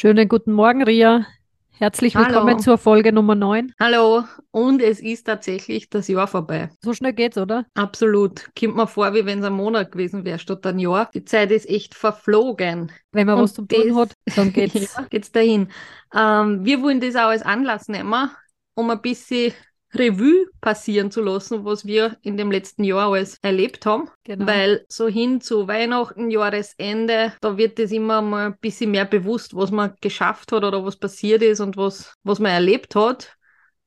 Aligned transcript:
Schönen 0.00 0.30
guten 0.30 0.54
Morgen, 0.54 0.82
Ria. 0.82 1.26
Herzlich 1.72 2.14
willkommen 2.14 2.54
Hallo. 2.54 2.58
zur 2.58 2.78
Folge 2.78 3.12
Nummer 3.12 3.34
9. 3.34 3.74
Hallo, 3.78 4.24
und 4.50 4.80
es 4.80 4.98
ist 4.98 5.24
tatsächlich 5.24 5.90
das 5.90 6.08
Jahr 6.08 6.26
vorbei. 6.26 6.70
So 6.80 6.94
schnell 6.94 7.12
geht's, 7.12 7.36
oder? 7.36 7.66
Absolut. 7.74 8.48
Kommt 8.58 8.76
mir 8.76 8.86
vor, 8.86 9.12
wie 9.12 9.26
wenn 9.26 9.40
es 9.40 9.44
ein 9.44 9.52
Monat 9.52 9.92
gewesen 9.92 10.24
wäre 10.24 10.38
statt 10.38 10.64
ein 10.64 10.78
Jahr. 10.78 11.10
Die 11.12 11.26
Zeit 11.26 11.50
ist 11.50 11.68
echt 11.68 11.94
verflogen. 11.94 12.90
Wenn 13.12 13.26
man 13.26 13.36
Und 13.36 13.42
was 13.42 13.52
zum 13.52 13.68
Tun 13.68 13.94
hat, 13.94 14.14
dann 14.36 14.50
geht's. 14.54 14.96
Geht's 15.10 15.32
dahin. 15.32 15.68
Ähm, 16.16 16.64
wir 16.64 16.80
wollen 16.80 17.02
das 17.02 17.14
auch 17.14 17.28
als 17.28 17.42
Anlass 17.42 17.88
nehmen, 17.88 18.30
um 18.72 18.88
ein 18.88 19.02
bisschen 19.02 19.52
Revue 19.94 20.46
passieren 20.60 21.10
zu 21.10 21.20
lassen, 21.20 21.64
was 21.64 21.84
wir 21.84 22.16
in 22.22 22.36
dem 22.36 22.50
letzten 22.50 22.84
Jahr 22.84 23.12
alles 23.12 23.38
erlebt 23.42 23.86
haben. 23.86 24.08
Genau. 24.24 24.46
Weil 24.46 24.84
so 24.88 25.08
hin 25.08 25.40
zu 25.40 25.66
Weihnachten, 25.66 26.30
Jahresende, 26.30 27.32
da 27.40 27.56
wird 27.56 27.78
es 27.78 27.90
immer 27.90 28.22
mal 28.22 28.46
ein 28.46 28.58
bisschen 28.60 28.92
mehr 28.92 29.04
bewusst, 29.04 29.54
was 29.54 29.70
man 29.70 29.94
geschafft 30.00 30.52
hat 30.52 30.64
oder 30.64 30.84
was 30.84 30.96
passiert 30.96 31.42
ist 31.42 31.60
und 31.60 31.76
was, 31.76 32.14
was 32.22 32.38
man 32.38 32.52
erlebt 32.52 32.94
hat. 32.94 33.36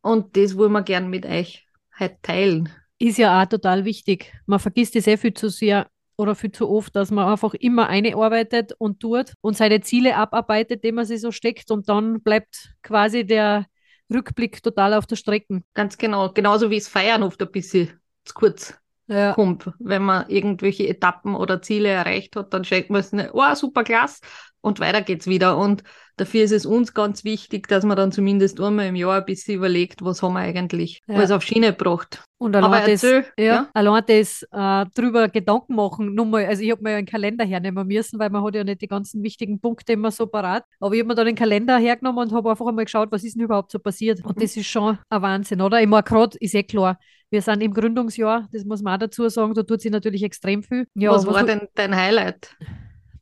Und 0.02 0.36
das 0.36 0.58
wollen 0.58 0.74
wir 0.74 0.82
gern 0.82 1.10
mit 1.10 1.26
euch 1.26 1.66
heute 1.98 2.18
teilen. 2.22 2.70
Ist 3.00 3.18
ja 3.18 3.42
auch 3.42 3.46
total 3.48 3.86
wichtig. 3.86 4.34
Man 4.46 4.60
vergisst 4.60 4.96
es 4.96 5.06
sehr 5.06 5.18
viel 5.18 5.34
zu 5.34 5.50
sehr 5.50 5.88
oder 6.18 6.36
viel 6.36 6.52
zu 6.52 6.70
oft, 6.70 6.96
dass 6.96 7.12
man 7.12 7.28
einfach 7.28 7.54
immer 7.54 7.88
eine 7.88 8.16
arbeitet 8.16 8.74
und 8.78 9.00
tut 9.00 9.34
und 9.42 9.58
seine 9.58 9.82
Ziele 9.82 10.16
abarbeitet, 10.16 10.84
die 10.84 10.92
man 10.92 11.06
sich 11.06 11.22
so 11.22 11.32
steckt 11.32 11.72
und 11.72 11.90
dann 11.90 12.22
bleibt 12.22 12.74
quasi 12.84 13.26
der 13.26 13.66
Rückblick 14.12 14.62
total 14.62 14.94
auf 14.94 15.06
der 15.06 15.16
Strecke. 15.16 15.64
Ganz 15.74 15.98
genau. 15.98 16.32
Genauso 16.32 16.70
wie 16.70 16.78
es 16.78 16.88
Feiern 16.88 17.24
oft 17.24 17.42
ein 17.42 17.52
bisschen 17.52 18.00
zu 18.26 18.34
kurz 18.34 18.78
Ja, 19.08 19.34
kommt. 19.34 19.70
Wenn 19.80 20.04
man 20.04 20.30
irgendwelche 20.30 20.88
Etappen 20.88 21.36
oder 21.36 21.62
Ziele 21.62 21.90
erreicht 21.90 22.36
hat, 22.36 22.54
dann 22.54 22.64
schenkt 22.64 22.90
man 22.90 23.02
es 23.02 23.12
nicht, 23.12 23.32
oh, 23.34 23.56
super 23.56 23.84
klasse, 23.84 24.22
und 24.62 24.80
weiter 24.80 25.02
geht's 25.02 25.28
wieder. 25.28 25.58
Und 25.58 25.84
dafür 26.18 26.44
ist 26.44 26.52
es 26.52 26.66
uns 26.66 26.94
ganz 26.94 27.24
wichtig, 27.24 27.68
dass 27.68 27.84
man 27.86 27.98
dann 27.98 28.12
zumindest 28.12 28.60
einmal 28.62 28.88
im 28.88 28.96
Jahr 28.96 29.18
ein 29.20 29.26
bisschen 29.26 29.56
überlegt, 29.56 30.04
was 30.04 30.22
haben 30.22 30.34
wir 30.34 30.40
eigentlich 30.42 31.02
Ja. 31.08 31.16
alles 31.16 31.32
auf 31.32 31.44
Schiene 31.44 31.68
gebracht. 31.74 32.24
und 32.38 32.56
Aber 32.58 32.68
allein 32.68 32.92
das, 32.92 33.02
ja, 33.04 33.22
ja? 33.38 33.70
allein 33.74 34.04
das 34.06 34.44
äh, 34.52 34.86
drüber 34.96 35.30
Gedanken 35.30 35.76
machen, 35.76 36.14
nur 36.14 36.26
mal, 36.26 36.46
also 36.46 36.62
ich 36.62 36.72
habe 36.72 36.84
mir 36.84 36.92
ja 36.92 36.98
einen 36.98 37.08
Kalender 37.08 37.46
hernehmen 37.46 37.88
müssen, 37.88 38.20
weil 38.20 38.30
man 38.30 38.44
hat 38.44 38.54
ja 38.56 38.64
nicht 38.66 38.82
die 38.82 38.88
ganzen 38.88 39.24
wichtigen 39.24 39.60
Punkte 39.62 39.94
immer 39.94 40.12
so 40.12 40.28
parat. 40.28 40.66
Aber 40.82 40.94
ich 40.94 41.00
habe 41.00 41.08
mir 41.08 41.16
dann 41.16 41.26
den 41.28 41.36
Kalender 41.36 41.78
hergenommen 41.78 42.24
und 42.28 42.34
habe 42.34 42.50
einfach 42.50 42.68
einmal 42.68 42.84
geschaut, 42.86 43.12
was 43.12 43.24
ist 43.24 43.36
denn 43.36 43.44
überhaupt 43.44 43.72
so 43.72 43.80
passiert. 43.80 44.24
Und 44.26 44.36
Mhm. 44.38 44.42
das 44.42 44.58
ist 44.58 44.68
schon 44.68 44.98
ein 45.10 45.22
Wahnsinn, 45.22 45.62
oder? 45.62 45.82
Ich 45.82 45.88
meine, 45.88 46.04
gerade 46.04 46.38
ist 46.40 46.54
eh 46.54 46.64
klar, 46.64 47.00
wir 47.30 47.42
sind 47.42 47.62
im 47.62 47.74
Gründungsjahr, 47.74 48.48
das 48.52 48.66
muss 48.66 48.82
man 48.84 48.96
auch 48.96 49.00
dazu 49.00 49.28
sagen, 49.30 49.54
da 49.54 49.64
tut 49.64 49.82
sich 49.82 49.92
natürlich 49.92 50.22
extrem 50.24 50.62
viel. 50.64 50.86
Ja, 50.96 51.12
was 51.12 51.26
war 51.26 51.40
so- 51.40 51.46
denn 51.46 51.68
dein 51.76 51.96
Highlight? 51.96 52.56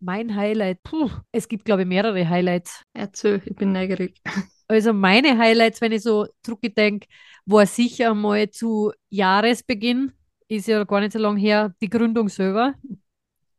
Mein 0.01 0.35
Highlight? 0.35 0.83
Puh, 0.83 1.09
es 1.31 1.47
gibt, 1.47 1.65
glaube 1.65 1.83
ich, 1.83 1.87
mehrere 1.87 2.27
Highlights. 2.27 2.83
Erzähl, 2.93 3.41
ich 3.45 3.55
bin 3.55 3.71
neugierig. 3.71 4.19
Also 4.67 4.93
meine 4.93 5.37
Highlights, 5.37 5.81
wenn 5.81 5.91
ich 5.91 6.01
so 6.01 6.27
zurückdenke, 6.43 7.05
war 7.45 7.65
sicher 7.65 8.13
mal 8.13 8.49
zu 8.49 8.93
Jahresbeginn, 9.09 10.13
ist 10.47 10.67
ja 10.67 10.85
gar 10.85 11.01
nicht 11.01 11.11
so 11.11 11.19
lange 11.19 11.41
her, 11.41 11.75
die 11.81 11.89
Gründung 11.89 12.29
selber. 12.29 12.75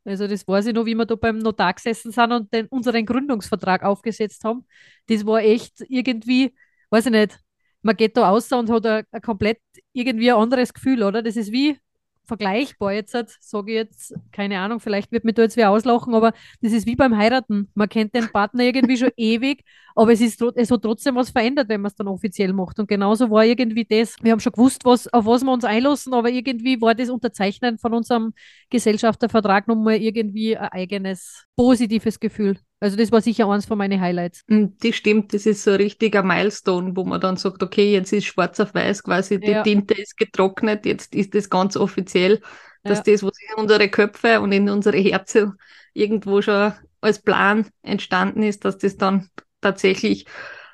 Also 0.04 0.26
das 0.26 0.48
weiß 0.48 0.66
ich 0.66 0.74
noch, 0.74 0.86
wie 0.86 0.94
wir 0.94 1.04
da 1.04 1.14
beim 1.14 1.38
Notar 1.38 1.74
gesessen 1.74 2.12
sind 2.12 2.32
und 2.32 2.52
den, 2.52 2.66
unseren 2.68 3.04
Gründungsvertrag 3.04 3.82
aufgesetzt 3.84 4.42
haben. 4.44 4.66
Das 5.06 5.24
war 5.26 5.40
echt 5.40 5.84
irgendwie, 5.88 6.54
weiß 6.90 7.06
ich 7.06 7.12
nicht, 7.12 7.38
man 7.82 7.96
geht 7.96 8.16
da 8.16 8.28
raus 8.28 8.50
und 8.52 8.70
hat 8.70 8.86
ein, 8.86 9.04
ein 9.12 9.20
komplett 9.20 9.60
irgendwie 9.92 10.32
ein 10.32 10.38
anderes 10.38 10.72
Gefühl, 10.72 11.02
oder? 11.02 11.22
Das 11.22 11.36
ist 11.36 11.52
wie 11.52 11.78
vergleichbar 12.24 12.92
jetzt, 12.92 13.12
sage 13.40 13.70
ich 13.72 13.76
jetzt, 13.76 14.14
keine 14.30 14.58
Ahnung, 14.58 14.80
vielleicht 14.80 15.12
wird 15.12 15.24
mir 15.24 15.32
da 15.32 15.42
jetzt 15.42 15.56
wer 15.56 15.70
auslachen, 15.70 16.14
aber 16.14 16.32
das 16.60 16.72
ist 16.72 16.86
wie 16.86 16.96
beim 16.96 17.16
Heiraten. 17.16 17.70
Man 17.74 17.88
kennt 17.88 18.14
den 18.14 18.30
Partner 18.30 18.64
irgendwie 18.64 18.96
schon 18.96 19.10
ewig, 19.16 19.64
aber 19.94 20.12
es, 20.12 20.20
ist, 20.20 20.40
es 20.40 20.70
hat 20.70 20.82
trotzdem 20.82 21.16
was 21.16 21.30
verändert, 21.30 21.68
wenn 21.68 21.80
man 21.80 21.90
es 21.90 21.94
dann 21.96 22.08
offiziell 22.08 22.52
macht. 22.52 22.78
Und 22.78 22.88
genauso 22.88 23.30
war 23.30 23.44
irgendwie 23.44 23.84
das. 23.84 24.16
Wir 24.22 24.32
haben 24.32 24.40
schon 24.40 24.52
gewusst, 24.52 24.84
was, 24.84 25.12
auf 25.12 25.26
was 25.26 25.42
wir 25.42 25.52
uns 25.52 25.64
einlassen, 25.64 26.14
aber 26.14 26.30
irgendwie 26.30 26.80
war 26.80 26.94
das 26.94 27.10
Unterzeichnen 27.10 27.78
von 27.78 27.92
unserem 27.94 28.32
Gesellschaftervertrag 28.70 29.68
nochmal 29.68 29.96
irgendwie 29.96 30.56
ein 30.56 30.68
eigenes 30.68 31.44
positives 31.56 32.20
Gefühl. 32.20 32.56
Also 32.82 32.96
das 32.96 33.12
war 33.12 33.20
sicher 33.20 33.48
eins 33.48 33.64
von 33.64 33.78
meinen 33.78 34.00
Highlights. 34.00 34.42
Mm, 34.48 34.66
Das 34.80 34.96
stimmt, 34.96 35.32
das 35.32 35.46
ist 35.46 35.62
so 35.62 35.70
ein 35.70 35.76
richtiger 35.76 36.22
Milestone, 36.24 36.96
wo 36.96 37.04
man 37.04 37.20
dann 37.20 37.36
sagt, 37.36 37.62
okay, 37.62 37.92
jetzt 37.92 38.12
ist 38.12 38.24
schwarz 38.26 38.58
auf 38.58 38.74
weiß 38.74 39.04
quasi, 39.04 39.38
die 39.38 39.52
Ja. 39.52 39.62
Tinte 39.62 39.94
ist 39.94 40.16
getrocknet, 40.16 40.84
jetzt 40.84 41.14
ist 41.14 41.32
das 41.34 41.48
ganz 41.48 41.76
offiziell, 41.76 42.40
dass 42.82 42.98
Ja. 42.98 43.04
das, 43.12 43.22
was 43.22 43.32
in 43.50 43.62
unsere 43.62 43.88
Köpfe 43.88 44.40
und 44.40 44.50
in 44.50 44.68
unsere 44.68 44.98
Herzen 44.98 45.52
irgendwo 45.94 46.42
schon 46.42 46.72
als 47.00 47.20
Plan 47.22 47.66
entstanden 47.82 48.42
ist, 48.42 48.64
dass 48.64 48.78
das 48.78 48.96
dann 48.96 49.28
tatsächlich 49.60 50.26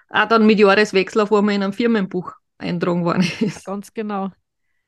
auch 0.09 0.27
dann 0.29 0.47
mit 0.47 0.59
Jahreswechsel 0.59 1.21
auf 1.21 1.33
einmal 1.33 1.55
in 1.55 1.63
einem 1.63 1.75
Firmenbuch 1.75 2.33
eintragen 2.57 3.05
worden 3.05 3.21
ist. 3.41 3.67
Ganz 3.67 3.93
genau. 3.93 4.31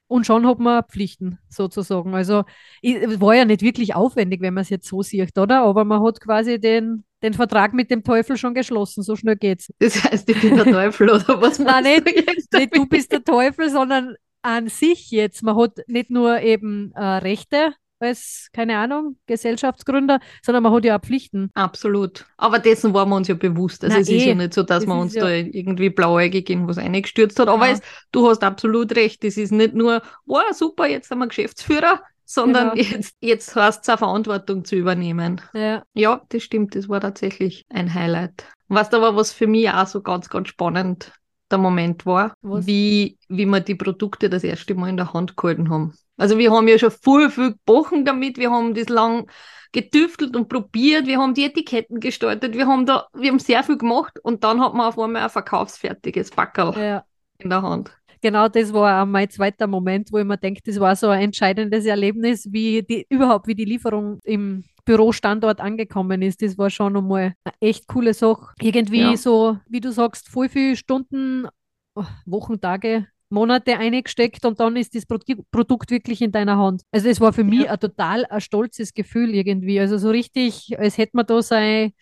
Und 0.09 0.27
schon 0.27 0.47
hat 0.47 0.59
man 0.59 0.83
Pflichten, 0.91 1.39
sozusagen. 1.49 2.15
Also 2.15 2.45
es 2.83 3.21
war 3.21 3.35
ja 3.35 3.45
nicht 3.45 3.63
wirklich 3.63 3.95
aufwendig, 3.95 4.41
wenn 4.41 4.55
man 4.55 4.63
es 4.63 4.71
jetzt 4.71 4.89
so 4.89 5.03
sieht, 5.03 5.39
oder? 5.39 5.63
Aber 5.63 5.85
man 5.85 6.03
hat 6.03 6.21
quasi 6.21 6.59
den, 6.61 7.05
den 7.23 7.35
Vertrag 7.35 7.75
mit 7.75 7.91
dem 7.91 8.03
Teufel 8.05 8.37
schon 8.37 8.55
geschlossen. 8.55 9.03
So 9.03 9.17
schnell 9.17 9.37
geht's. 9.37 9.73
Das 9.79 10.03
heißt, 10.05 10.29
ich 10.31 10.41
bin 10.41 10.57
der 10.57 10.65
Teufel 10.67 11.11
oder 11.11 11.41
was 11.41 11.59
Nein, 11.59 11.85
meinst 11.85 12.07
du 12.07 12.15
jetzt? 12.15 12.53
Nicht 12.53 12.77
du 12.77 12.87
bist 12.87 13.13
der 13.13 13.23
Teufel, 13.25 13.71
sondern 13.71 14.15
an 14.43 14.69
sich 14.69 15.11
jetzt. 15.11 15.43
Man 15.43 15.57
hat 15.57 15.79
nicht 15.87 16.11
nur 16.11 16.41
eben 16.41 16.93
äh, 16.95 17.03
Rechte 17.05 17.75
als, 18.03 18.49
keine 18.55 18.79
Ahnung, 18.79 19.19
Gesellschaftsgründer, 19.27 20.21
sondern 20.43 20.63
man 20.63 20.73
hat 20.73 20.87
ja 20.87 20.97
auch 20.99 21.03
Pflichten. 21.03 21.51
Absolut. 21.53 22.25
Aber 22.39 22.59
dessen 22.59 22.95
waren 22.95 23.11
wir 23.11 23.17
uns 23.17 23.29
ja 23.29 23.35
bewusst. 23.35 23.85
Also 23.85 23.95
Na 23.97 24.01
es 24.01 24.09
ist 24.09 24.23
eh, 24.23 24.29
ja 24.31 24.35
nicht 24.35 24.55
so, 24.55 24.63
dass 24.63 24.79
das 24.81 24.87
man 24.87 24.99
ist 25.01 25.03
uns 25.05 25.15
ja- 25.17 25.25
da 25.25 25.31
irgendwie 25.31 25.91
blauäugig 25.91 26.49
in 26.49 26.67
was 26.67 26.79
eingestürzt 26.79 27.39
hat. 27.39 27.49
Aber 27.49 27.67
Ja. 27.67 27.73
es, 27.75 27.81
du 28.13 28.27
hast 28.27 28.43
absolut 28.43 28.97
recht. 28.97 29.23
Es 29.25 29.37
ist 29.37 29.53
nicht 29.53 29.75
nur, 29.75 30.01
wow, 30.25 30.45
super, 30.53 30.87
jetzt 30.87 31.11
haben 31.11 31.19
wir 31.19 31.29
Geschäftsführer, 31.29 32.01
sondern 32.31 32.75
Genau. 32.75 32.89
jetzt, 32.89 33.17
jetzt 33.21 33.57
heißt 33.57 33.83
es 33.83 33.89
auch 33.89 33.99
Verantwortung 33.99 34.65
zu 34.65 34.77
übernehmen. 34.77 35.41
Ja, 35.53 35.83
Ja, 35.95 36.23
das 36.29 36.43
stimmt. 36.43 36.77
Das 36.77 36.89
war 36.89 37.01
tatsächlich 37.01 37.67
ein 37.69 37.93
Highlight. 37.93 38.47
Weißt 38.69 38.95
aber, 38.95 39.17
was 39.17 39.33
für 39.33 39.49
mich 39.49 39.69
auch 39.69 39.87
so 39.87 40.01
ganz, 40.01 40.29
ganz 40.29 40.49
spannend 40.49 41.13
der 41.51 41.59
Moment 41.59 42.07
war, 42.07 42.33
Was? 42.43 42.67
wie, 42.67 43.19
wie 43.29 43.47
wir 43.47 43.59
die 43.59 43.75
Produkte 43.75 44.31
das 44.31 44.45
erste 44.45 44.77
Mal 44.77 44.91
in 44.91 44.97
der 44.97 45.13
Hand 45.13 45.37
gehalten 45.37 45.69
haben. 45.69 45.93
Also 46.17 46.39
wir 46.39 46.53
haben 46.53 46.69
ja 46.69 46.79
schon 46.79 46.93
viel, 46.93 47.31
viel 47.31 47.53
gebrochen 47.53 48.05
damit. 48.05 48.39
Wir 48.39 48.53
haben 48.53 48.75
das 48.75 48.89
lang 48.89 49.29
getüftelt 49.73 50.37
und 50.37 50.49
probiert. 50.49 51.07
Wir 51.07 51.19
haben 51.19 51.35
die 51.35 51.47
Etiketten 51.47 51.99
gestaltet. 51.99 52.55
Wir 52.55 52.69
haben 52.69 52.87
da, 52.87 53.09
wir 53.13 53.31
haben 53.31 53.41
sehr 53.41 53.65
viel 53.65 53.79
gemacht 53.79 54.21
und 54.23 54.45
dann 54.45 54.61
hat 54.61 54.75
man 54.75 54.87
auf 54.87 54.99
einmal 54.99 55.23
ein 55.23 55.31
verkaufsfertiges 55.31 56.31
Packerl 56.31 56.79
ja. 56.79 57.05
in 57.39 57.51
der 57.51 57.63
Hand. 57.63 57.91
Genau, 58.23 58.49
das 58.49 58.73
war 58.73 59.03
auch 59.03 59.07
mein 59.07 59.31
zweiter 59.31 59.67
Moment, 59.67 60.13
wo 60.13 60.19
ich 60.19 60.25
mir 60.25 60.37
denke, 60.37 60.61
das 60.65 60.79
war 60.79 60.95
so 60.95 61.09
ein 61.09 61.23
entscheidendes 61.23 61.87
Erlebnis, 61.87 62.47
wie 62.53 62.83
die, 62.83 63.07
überhaupt, 63.09 63.47
wie 63.47 63.55
die 63.55 63.65
Lieferung 63.65 64.19
im 64.25 64.63
Bürostandort 64.85 65.61
angekommen 65.61 66.21
ist. 66.23 66.43
Das 66.43 66.59
war 66.59 66.69
schon 66.71 66.97
einmal 66.97 67.35
eine 67.45 67.55
echt 67.61 67.87
coole 67.87 68.13
Sache. 68.13 68.53
Irgendwie 68.61 69.13
Ja. 69.13 69.17
so, 69.17 69.59
wie 69.69 69.81
du 69.81 69.91
sagst, 69.91 70.28
voll 70.28 70.49
viele 70.51 70.77
Stunden, 70.77 71.47
oh, 71.95 72.05
Wochen, 72.27 72.61
Tage, 72.61 73.07
Monate 73.31 73.78
eingesteckt 73.78 74.45
und 74.45 74.59
dann 74.61 74.77
ist 74.77 74.95
das 74.95 75.07
Produ 75.07 75.45
Produkt 75.53 75.91
wirklich 75.91 76.21
in 76.21 76.33
deiner 76.33 76.59
Hand. 76.59 76.83
Also 76.91 77.09
es 77.09 77.21
war 77.21 77.33
für 77.33 77.45
mich 77.45 77.65
Ja. 77.65 77.73
ein 77.73 77.81
total 77.81 78.27
ein 78.27 78.41
stolzes 78.41 78.93
Gefühl 78.93 79.34
irgendwie. 79.34 79.78
Also 79.81 79.99
so 79.99 80.11
richtig, 80.11 80.78
als 80.78 80.99
hätte 80.99 81.13
man 81.15 81.27
da 81.27 81.41
sein 81.41 81.93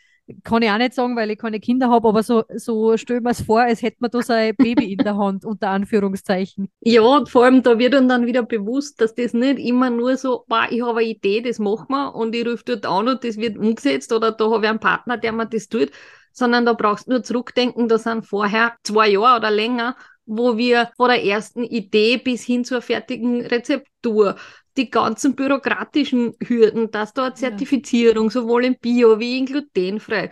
kann 0.45 0.63
ich 0.63 0.71
auch 0.71 0.79
nicht 0.79 0.95
sagen, 0.95 1.17
weil 1.17 1.31
ich 1.31 1.39
keine 1.39 1.61
Kinder 1.61 1.89
habe, 1.89 2.09
aber 2.09 2.23
so, 2.23 2.45
so 2.55 2.97
stell 2.97 3.21
mir 3.21 3.31
es 3.31 3.43
vor, 3.43 3.61
als 3.61 3.83
hätte 3.83 3.99
man 4.01 4.11
da 4.11 4.23
so 4.23 4.33
ein 4.33 4.55
Baby 4.57 4.93
in 4.93 4.99
der 4.99 5.17
Hand, 5.17 5.45
unter 5.45 5.71
Anführungszeichen. 5.71 6.69
Ja, 6.81 7.03
und 7.03 7.29
vor 7.29 7.45
allem 7.45 7.63
da 7.63 7.79
wird 7.79 7.95
dann 7.95 8.27
wieder 8.27 8.43
bewusst, 8.43 9.01
dass 9.01 9.15
das 9.15 9.35
nicht 9.35 9.59
immer 9.59 9.91
nur 9.91 10.17
so, 10.17 10.45
wow, 10.49 10.67
ich 10.71 10.83
habe 10.83 11.01
eine 11.01 11.09
Idee, 11.09 11.43
das 11.43 11.59
machen 11.59 11.87
wir 11.89 12.15
und 12.15 12.35
ich 12.35 12.47
rufe 12.47 12.65
dort 12.65 12.87
an 12.87 13.09
und 13.09 13.25
das 13.25 13.37
wird 13.37 13.59
umgesetzt 13.59 14.13
oder 14.13 14.33
da 14.33 14.51
habe 14.51 14.65
ich 14.65 14.71
einen 14.71 14.81
Partner, 14.81 15.19
der 15.19 15.33
mir 15.33 15.47
das 15.47 15.69
tut, 15.69 15.91
sondern 16.33 16.65
da 16.65 16.73
brauchst 16.73 17.07
du 17.07 17.13
nur 17.13 17.23
zurückdenken, 17.23 17.89
da 17.89 17.99
sind 17.99 18.27
vorher 18.27 18.77
zwei 18.85 19.09
Jahre 19.09 19.39
oder 19.39 19.51
länger, 19.51 19.97
wo 20.29 20.57
wir 20.57 20.91
von 20.97 21.09
der 21.09 21.25
ersten 21.25 21.65
Idee 21.65 22.19
bis 22.19 22.45
hin 22.45 22.65
zur 22.65 22.83
fertigen 22.83 23.45
Rezeptur 23.47 24.37
die 24.77 24.91
ganzen 24.91 25.35
bürokratischen 25.35 26.35
Hürden, 26.41 26.91
dass 26.91 27.13
da 27.13 27.25
eine 27.25 27.35
Ja. 27.41 27.51
Zertifizierung 27.51 28.31
sowohl 28.31 28.65
in 28.65 28.79
Bio 28.79 29.19
wie 29.19 29.39
in 29.39 29.47
glutenfrei, 29.47 30.31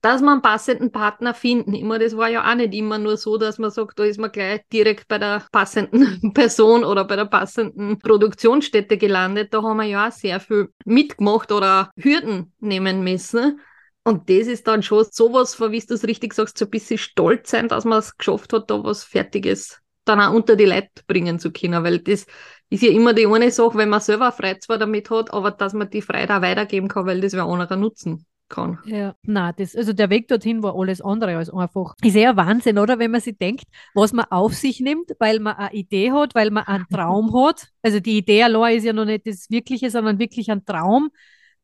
dass 0.00 0.20
man 0.20 0.34
einen 0.34 0.42
passenden 0.42 0.92
Partner 0.92 1.34
finden. 1.34 1.74
Immer, 1.74 1.98
das 1.98 2.16
war 2.16 2.28
ja 2.30 2.48
auch 2.50 2.54
nicht 2.54 2.74
immer 2.74 2.98
nur 2.98 3.16
so, 3.16 3.38
dass 3.38 3.58
man 3.58 3.70
sagt, 3.70 3.98
da 3.98 4.04
ist 4.04 4.18
man 4.18 4.30
gleich 4.32 4.62
direkt 4.72 5.08
bei 5.08 5.18
der 5.18 5.44
passenden 5.52 6.32
Person 6.34 6.84
oder 6.84 7.04
bei 7.04 7.16
der 7.16 7.24
passenden 7.26 7.98
Produktionsstätte 7.98 8.98
gelandet. 8.98 9.52
Da 9.52 9.62
haben 9.62 9.78
wir 9.78 9.84
ja 9.84 10.08
auch 10.08 10.12
sehr 10.12 10.40
viel 10.40 10.68
mitgemacht 10.84 11.50
oder 11.52 11.90
Hürden 11.96 12.52
nehmen 12.60 13.02
müssen. 13.02 13.60
Und 14.06 14.30
das 14.30 14.46
ist 14.46 14.68
dann 14.68 14.84
schon 14.84 15.04
sowas, 15.10 15.60
wie 15.60 15.80
du 15.80 15.94
es 15.94 16.06
richtig 16.06 16.32
sagst, 16.32 16.56
so 16.58 16.64
ein 16.64 16.70
bisschen 16.70 16.96
stolz 16.96 17.50
sein, 17.50 17.66
dass 17.66 17.84
man 17.84 17.98
es 17.98 18.16
geschafft 18.16 18.52
hat, 18.52 18.70
da 18.70 18.84
was 18.84 19.02
Fertiges 19.02 19.82
dann 20.04 20.20
auch 20.20 20.32
unter 20.32 20.54
die 20.54 20.64
Leute 20.64 21.02
bringen 21.08 21.40
zu 21.40 21.50
können, 21.50 21.82
weil 21.82 21.98
das 21.98 22.24
ist 22.70 22.84
ja 22.84 22.90
immer 22.90 23.14
die 23.14 23.26
eine 23.26 23.50
Sache, 23.50 23.76
wenn 23.76 23.88
man 23.88 24.00
selber 24.00 24.30
Freude 24.30 24.60
zwar 24.60 24.78
damit 24.78 25.10
hat, 25.10 25.34
aber 25.34 25.50
dass 25.50 25.72
man 25.72 25.90
die 25.90 26.02
Freude 26.02 26.36
auch 26.36 26.40
weitergeben 26.40 26.86
kann, 26.86 27.04
weil 27.06 27.20
das 27.20 27.32
wer 27.32 27.46
anderer 27.46 27.74
nutzen 27.74 28.24
kann. 28.48 28.78
Ja, 28.84 29.16
na, 29.22 29.52
das, 29.52 29.74
also 29.74 29.92
der 29.92 30.08
Weg 30.08 30.28
dorthin 30.28 30.62
war 30.62 30.78
alles 30.78 31.00
andere 31.00 31.36
als 31.36 31.50
einfach. 31.50 31.94
Ist 32.00 32.14
eher 32.14 32.36
Wahnsinn, 32.36 32.78
oder? 32.78 33.00
Wenn 33.00 33.10
man 33.10 33.20
sich 33.20 33.36
denkt, 33.36 33.64
was 33.92 34.12
man 34.12 34.26
auf 34.30 34.54
sich 34.54 34.78
nimmt, 34.78 35.10
weil 35.18 35.40
man 35.40 35.56
eine 35.56 35.72
Idee 35.74 36.12
hat, 36.12 36.36
weil 36.36 36.52
man 36.52 36.62
einen 36.62 36.86
Traum 36.92 37.34
hat. 37.34 37.66
Also 37.82 37.98
die 37.98 38.18
Idee 38.18 38.44
allein 38.44 38.76
ist 38.76 38.84
ja 38.84 38.92
noch 38.92 39.04
nicht 39.04 39.26
das 39.26 39.50
Wirkliche, 39.50 39.90
sondern 39.90 40.20
wirklich 40.20 40.48
ein 40.52 40.64
Traum, 40.64 41.10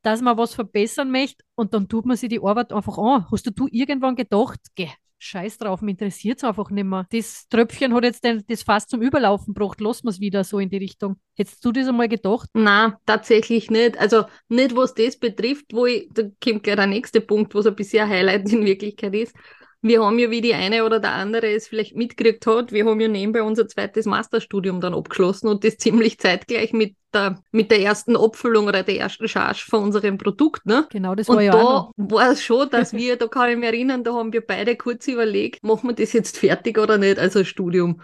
dass 0.03 0.21
man 0.21 0.37
was 0.37 0.55
verbessern 0.55 1.11
möchte 1.11 1.45
und 1.55 1.75
dann 1.75 1.89
tut 1.89 2.07
man 2.07 2.17
sich 2.17 2.29
die 2.29 2.43
Arbeit 2.43 2.73
einfach 2.73 2.99
an. 2.99 3.27
Hast 3.31 3.47
du, 3.47 3.51
du 3.51 3.69
irgendwann 3.71 4.17
gedacht, 4.17 4.61
geh, 4.75 4.89
scheiß 5.19 5.59
drauf, 5.59 5.81
mich 5.83 5.93
interessiert 5.93 6.39
es 6.39 6.45
einfach 6.45 6.71
nicht 6.71 6.85
mehr. 6.85 7.07
Das 7.11 7.49
Tröpfchen 7.49 7.95
hat 7.95 8.05
jetzt 8.05 8.25
den, 8.25 8.43
das 8.49 8.63
fast 8.63 8.91
zum 8.91 9.03
Überlaufen 9.03 9.55
gebracht, 9.55 9.81
lassen 9.81 10.05
wir 10.05 10.11
es 10.11 10.21
wieder 10.21 10.43
so 10.43 10.59
in 10.59 10.69
die 10.69 10.79
Richtung. 10.79 11.17
Hättest 11.37 11.65
du 11.65 11.71
das 11.71 11.89
einmal 11.89 12.09
gedacht? 12.09 12.49
Na, 12.55 12.99
tatsächlich 13.07 13.71
nicht. 13.71 13.99
Also 13.99 14.25
nicht, 14.49 14.75
was 14.75 14.95
das 14.95 15.17
betrifft, 15.17 15.67
wo 15.73 15.87
ich, 15.87 16.09
da 16.13 16.23
kommt 16.43 16.65
gleich 16.65 16.77
der 16.77 16.87
nächste 16.87 17.21
Punkt, 17.21 17.55
was 17.55 17.67
ein 17.67 17.77
bisschen 17.77 18.09
Highlight 18.09 18.53
in 18.53 18.65
Wirklichkeit 18.65 19.15
ist 19.15 19.35
wir 19.83 20.01
haben 20.03 20.19
ja, 20.21 20.31
wie 20.31 20.41
die 20.41 20.55
eine 20.55 20.85
oder 20.85 21.01
der 21.01 21.13
andere 21.13 21.53
es 21.53 21.67
vielleicht 21.67 21.97
mitgekriegt 21.97 22.47
hat, 22.47 22.71
wir 22.71 22.87
haben 22.87 23.01
ja 23.01 23.09
nebenbei 23.09 23.43
unser 23.43 23.67
zweites 23.67 24.07
Masterstudium 24.07 24.81
dann 24.81 24.95
abgeschlossen 24.95 25.49
und 25.49 25.65
das 25.65 25.77
ziemlich 25.77 26.19
zeitgleich 26.19 26.73
mit 26.73 26.95
der, 27.13 27.43
mit 27.51 27.73
der 27.73 27.81
ersten 27.81 28.17
Abfüllung 28.17 28.69
oder 28.69 28.85
der 28.85 28.97
ersten 28.99 29.27
Charge 29.27 29.65
von 29.69 29.83
unserem 29.83 30.19
Produkt. 30.19 30.65
Ne? 30.67 30.87
Genau, 30.91 31.17
das 31.17 31.29
und 31.29 31.37
war 31.37 31.43
ja 31.43 31.53
da 31.53 31.63
auch 31.63 31.93
noch. 31.97 32.11
war 32.11 32.31
es 32.31 32.45
schon, 32.45 32.71
dass 32.71 32.93
wir, 32.93 33.17
da 33.17 33.27
kann 33.27 33.51
ich 33.51 33.57
mich 33.57 33.67
erinnern, 33.67 34.05
da 34.05 34.15
haben 34.15 34.33
wir 34.33 34.47
beide 34.47 34.77
kurz 34.77 35.09
überlegt, 35.09 35.65
machen 35.65 35.91
wir 35.91 35.95
das 35.95 36.13
jetzt 36.13 36.39
fertig 36.39 36.79
oder 36.79 36.97
nicht, 36.97 37.19
also 37.19 37.43
Studium. 37.43 38.01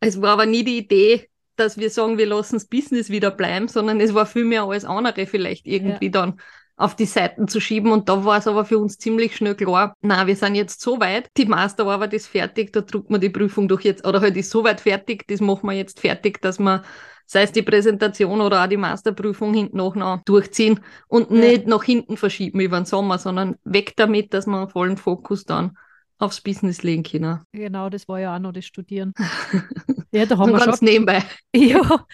Es 0.00 0.20
war 0.20 0.32
aber 0.32 0.44
nie 0.44 0.62
die 0.62 0.76
Idee, 0.76 1.30
dass 1.56 1.78
wir 1.78 1.88
sagen, 1.88 2.18
wir 2.18 2.26
lassen 2.26 2.56
das 2.56 2.66
Business 2.66 3.08
wieder 3.08 3.30
bleiben, 3.30 3.68
sondern 3.68 3.98
es 4.00 4.12
war 4.12 4.26
viel 4.26 4.44
mehr 4.44 4.64
alles 4.64 4.84
andere 4.84 5.26
vielleicht 5.26 5.66
irgendwie 5.66 6.06
ja. 6.06 6.10
dann 6.10 6.40
auf 6.76 6.96
die 6.96 7.06
Seiten 7.06 7.48
zu 7.48 7.60
schieben. 7.60 7.92
Und 7.92 8.08
da 8.08 8.24
war 8.24 8.38
es 8.38 8.46
aber 8.46 8.64
für 8.64 8.78
uns 8.78 8.98
ziemlich 8.98 9.36
schnell 9.36 9.54
klar, 9.54 9.94
na, 10.00 10.26
wir 10.26 10.36
sind 10.36 10.54
jetzt 10.54 10.80
so 10.80 11.00
weit, 11.00 11.28
die 11.36 11.46
Masterarbeit 11.46 12.12
ist 12.14 12.26
fertig, 12.26 12.72
da 12.72 12.80
druckt 12.80 13.10
man 13.10 13.20
die 13.20 13.30
Prüfung 13.30 13.68
doch 13.68 13.80
jetzt, 13.80 14.06
oder 14.06 14.20
halt 14.20 14.36
ist 14.36 14.50
so 14.50 14.64
weit 14.64 14.80
fertig, 14.80 15.26
das 15.28 15.40
machen 15.40 15.68
wir 15.68 15.76
jetzt 15.76 16.00
fertig, 16.00 16.40
dass 16.42 16.58
wir 16.58 16.82
sei 17.26 17.42
es 17.42 17.52
die 17.52 17.62
Präsentation 17.62 18.40
oder 18.40 18.62
auch 18.62 18.68
die 18.68 18.76
Masterprüfung 18.76 19.54
hinten 19.54 19.80
auch 19.80 19.94
noch 19.94 20.22
durchziehen 20.24 20.80
und 21.08 21.30
nicht 21.30 21.66
nach 21.66 21.82
hinten 21.82 22.16
verschieben 22.16 22.60
über 22.60 22.78
den 22.78 22.84
Sommer, 22.84 23.18
sondern 23.18 23.56
weg 23.64 23.94
damit, 23.96 24.34
dass 24.34 24.46
wir 24.46 24.68
vollen 24.68 24.96
Fokus 24.96 25.44
dann 25.44 25.76
aufs 26.18 26.40
Business 26.40 26.82
legen 26.82 27.02
können. 27.02 27.40
Genau, 27.52 27.88
das 27.88 28.08
war 28.08 28.20
ja 28.20 28.36
auch 28.36 28.40
noch 28.40 28.52
das 28.52 28.64
Studieren. 28.64 29.12
ja, 30.12 30.26
da 30.26 30.38
haben 30.38 30.52
wir 30.52 30.58
ganz 30.58 30.78
schon. 30.78 30.88
nebenbei. 30.88 31.22
Ja, 31.56 32.04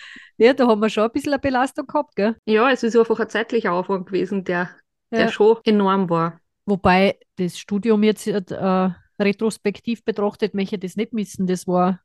ja, 0.40 0.54
da 0.54 0.66
haben 0.66 0.80
wir 0.80 0.88
schon 0.88 1.04
ein 1.04 1.12
bisschen 1.12 1.34
eine 1.34 1.40
Belastung 1.40 1.86
gehabt, 1.86 2.16
gell? 2.16 2.34
Ja, 2.46 2.70
es 2.70 2.82
ist 2.82 2.96
einfach 2.96 3.20
ein 3.20 3.28
zeitlicher 3.28 3.72
Aufwand 3.72 4.06
gewesen, 4.06 4.42
der, 4.44 4.70
der 5.10 5.20
Ja. 5.20 5.28
schon 5.28 5.58
enorm 5.64 6.08
war. 6.08 6.40
Wobei 6.64 7.18
das 7.36 7.58
Studium 7.58 8.02
jetzt 8.02 8.26
äh, 8.26 8.90
retrospektiv 9.18 10.02
betrachtet, 10.02 10.54
möchte 10.54 10.76
ich 10.76 10.80
das 10.80 10.96
nicht 10.96 11.12
missen. 11.12 11.46
Das 11.46 11.66
war 11.66 12.00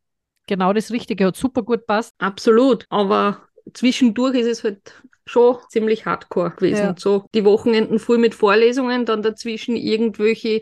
genau 0.48 0.74
das 0.74 0.92
Richtige, 0.92 1.28
hat 1.28 1.38
super 1.38 1.64
gut 1.64 1.88
passt. 1.88 2.14
Absolut. 2.18 2.86
Aber 2.90 3.42
zwischendurch 3.74 4.36
ist 4.36 4.48
es 4.48 4.64
halt 4.66 5.02
schon 5.26 5.58
ziemlich 5.70 6.06
hardcore 6.06 6.52
gewesen. 6.52 6.84
Ja. 6.84 6.96
So 6.98 7.26
die 7.34 7.46
Wochenenden 7.46 8.00
voll 8.00 8.18
mit 8.18 8.36
Vorlesungen, 8.36 9.06
dann 9.06 9.22
dazwischen 9.22 9.78
irgendwelche 9.78 10.62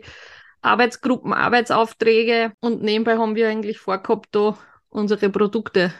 Arbeitsgruppen, 0.62 1.32
Arbeitsaufträge 1.32 2.52
und 2.60 2.82
nebenbei 2.82 3.18
haben 3.18 3.34
wir 3.34 3.48
eigentlich 3.48 3.78
vorgehabt, 3.78 4.28
da 4.30 4.56
unsere 4.88 5.28
Produkte 5.28 5.92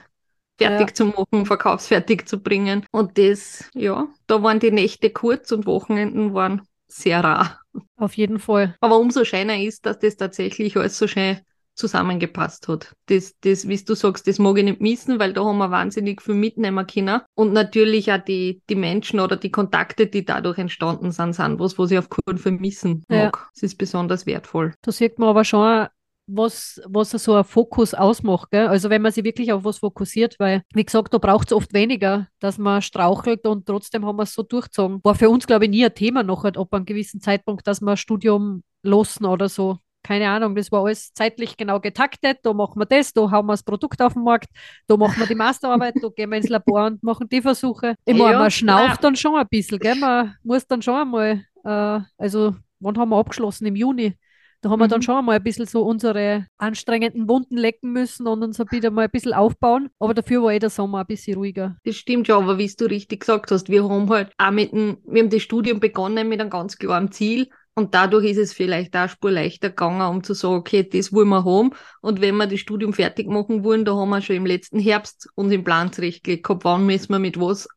fertig 0.59 0.89
Ja. 0.91 0.95
zu 0.95 1.07
machen, 1.07 1.47
verkaufsfertig 1.47 2.27
zu 2.27 2.41
bringen. 2.43 2.87
Und 2.93 3.19
das, 3.19 3.69
ja, 3.75 4.07
da 4.27 4.43
waren 4.43 4.61
die 4.61 4.71
Nächte 4.71 5.11
kurz 5.11 5.53
und 5.53 5.67
Wochenenden 5.67 6.35
waren 6.35 6.63
sehr 6.87 7.23
rar. 7.25 7.61
Auf 7.97 8.17
jeden 8.17 8.39
Fall. 8.39 8.77
Aber 8.81 8.99
umso 8.99 9.25
schöner 9.25 9.61
ist, 9.61 9.85
dass 9.87 9.99
das 9.99 10.17
tatsächlich 10.17 10.77
alles 10.77 10.97
so 10.99 11.09
schön 11.09 11.41
zusammengepasst 11.77 12.69
hat. 12.69 12.95
Das, 13.07 13.35
das, 13.41 13.67
wie 13.67 13.77
du 13.77 13.95
sagst, 13.97 14.29
das 14.29 14.39
mag 14.39 14.57
ich 14.59 14.65
nicht 14.65 14.81
missen, 14.81 15.19
weil 15.19 15.33
da 15.33 15.45
haben 15.45 15.59
wir 15.59 15.73
wahnsinnig 15.73 16.23
viel 16.23 16.35
mitnehmen 16.37 16.87
können. 16.87 17.21
Und 17.35 17.53
natürlich 17.53 18.13
auch 18.13 18.19
die, 18.25 18.63
die 18.71 18.77
Menschen 18.77 19.19
oder 19.19 19.37
die 19.37 19.51
Kontakte, 19.51 20.07
die 20.07 20.25
dadurch 20.25 20.59
entstanden 20.59 21.11
sind, 21.11 21.33
sind 21.33 21.59
was, 21.59 21.77
was 21.77 21.91
ich 21.91 21.99
auf 21.99 22.09
keinen 22.09 22.39
Fall 22.39 22.53
missen 22.53 23.05
Ja. 23.11 23.25
mag. 23.25 23.49
Es 23.57 23.65
ist 23.65 23.77
besonders 23.77 24.25
wertvoll. 24.25 24.75
Da 24.83 24.93
sieht 24.93 25.19
man 25.19 25.31
aber 25.31 25.45
schon, 25.45 25.89
was, 26.27 26.81
was 26.87 27.11
so 27.11 27.35
ein 27.35 27.45
Fokus 27.45 27.95
ausmacht. 27.95 28.51
Gell? 28.51 28.67
Also 28.67 28.91
wenn 28.91 29.03
man 29.03 29.13
sich 29.13 29.25
wirklich 29.25 29.53
auf 29.53 29.65
was 29.65 29.79
fokussiert, 29.79 30.37
weil, 30.39 30.63
wie 30.75 30.85
gesagt, 30.85 31.13
da 31.13 31.19
braucht 31.19 31.49
es 31.49 31.53
oft 31.53 31.73
weniger, 31.75 32.29
dass 32.41 32.59
man 32.59 32.83
strauchelt 32.83 33.47
und 33.47 33.67
trotzdem 33.67 34.07
haben 34.07 34.17
wir 34.17 34.23
es 34.25 34.35
so 34.35 34.43
durchgezogen. 34.43 35.01
War 35.03 35.15
für 35.15 35.29
uns, 35.31 35.47
glaube 35.47 35.65
ich, 35.65 35.71
nie 35.71 35.85
ein 35.85 35.95
Thema 35.95 36.23
noch, 36.23 36.45
halt, 36.45 36.57
ab 36.57 36.73
einem 36.73 36.85
gewissen 36.87 37.21
Zeitpunkt, 37.21 37.67
dass 37.67 37.81
wir 37.81 37.93
ein 37.93 37.97
Studium 37.97 38.63
losen 38.83 39.27
oder 39.27 39.49
so. 39.49 39.79
Keine 40.03 40.29
Ahnung, 40.29 40.55
das 40.55 40.71
war 40.71 40.85
alles 40.85 41.15
zeitlich 41.15 41.57
genau 41.57 41.81
getaktet. 41.81 42.39
Da 42.43 42.53
machen 42.53 42.79
wir 42.79 42.85
das, 42.85 43.15
da 43.15 43.31
hauen 43.31 43.47
wir 43.47 43.55
das 43.55 43.63
Produkt 43.63 44.03
auf 44.03 44.13
den 44.13 44.23
Markt, 44.23 44.49
da 44.87 44.99
machen 44.99 45.19
wir 45.19 45.27
die 45.27 45.35
Masterarbeit, 45.35 45.95
da 46.03 46.09
gehen 46.09 46.31
wir 46.31 46.37
ins 46.37 46.51
Labor 46.51 46.87
und 46.87 47.03
machen 47.03 47.27
die 47.29 47.41
Versuche. 47.41 47.95
Ich 48.05 48.15
meine, 48.15 48.33
Ja, 48.33 48.39
man 48.39 48.51
schnauft 48.51 49.03
dann 49.03 49.17
schon 49.17 49.35
ein 49.37 49.49
bisschen, 49.49 49.79
gell? 49.79 49.95
Man 49.95 50.35
muss 50.43 50.67
dann 50.67 50.83
schon 50.83 50.95
einmal, 50.95 51.45
äh, 51.65 52.01
also 52.19 52.55
wann 52.81 52.99
haben 52.99 53.09
wir 53.11 53.17
abgeschlossen? 53.17 53.65
Im 53.67 53.77
Juni. 53.77 54.15
Da 54.65 54.71
haben 54.71 54.81
wir 54.81 54.89
dann 54.89 55.01
Mhm. 55.01 55.03
schon 55.03 55.25
mal 55.27 55.37
ein 55.37 55.43
bisschen 55.43 55.67
so 55.67 55.83
unsere 55.83 56.47
anstrengenden 56.57 57.29
Wunden 57.29 57.59
lecken 57.59 57.93
müssen 57.93 58.27
und 58.27 58.43
uns 58.43 58.59
wieder 58.71 58.91
mal 58.91 59.05
ein 59.05 59.11
bisschen 59.11 59.35
aufbauen. 59.35 59.91
Aber 59.99 60.15
dafür 60.15 60.43
war 60.43 60.53
eh 60.55 60.59
der 60.59 60.71
Sommer 60.71 61.01
ein 61.01 61.07
bisschen 61.07 61.37
ruhiger. 61.37 61.77
Das 61.85 61.97
stimmt 61.97 62.29
ja, 62.29 62.39
aber 62.39 62.57
wie 62.57 62.67
du 62.75 62.87
richtig 62.87 63.21
gesagt 63.21 63.51
hast, 63.51 63.69
wir 63.69 63.87
haben 63.87 64.09
halt 64.09 64.33
auch 64.39 64.53
mit 64.53 64.73
dem, 64.73 64.97
wir 65.07 65.23
haben 65.23 65.29
das 65.29 65.43
Studium 65.43 65.81
begonnen 65.81 66.31
mit 66.31 66.41
einem 66.41 66.49
ganz 66.49 66.79
klaren 66.79 67.13
Ziel. 67.13 67.51
Und 67.75 67.95
dadurch 67.95 68.25
ist 68.25 68.39
es 68.39 68.53
vielleicht 68.55 68.97
auch 68.97 69.09
Spur 69.09 69.33
leichter 69.33 69.69
gegangen, 69.69 70.01
um 70.01 70.23
zu 70.23 70.33
sagen, 70.33 70.55
okay, 70.55 70.89
das 70.89 71.13
wollen 71.13 71.29
wir 71.29 71.45
haben. 71.45 71.73
Und 72.01 72.23
wenn 72.23 72.37
wir 72.37 72.47
das 72.47 72.61
Studium 72.61 72.95
fertig 72.95 73.27
machen 73.29 73.65
wollen, 73.65 73.85
da 73.85 73.95
haben 73.95 74.09
wir 74.11 74.23
schon 74.23 74.37
im 74.37 74.47
letzten 74.47 74.79
Herbst 74.79 75.29
uns 75.35 75.53
im 75.53 75.65
Plan 75.65 75.93
zurechtgelegt 75.93 76.45
gehabt, 76.45 76.65
wann 76.65 76.87
müssen 76.87 77.13
wir 77.13 77.19
mit 77.19 77.39
was 77.39 77.69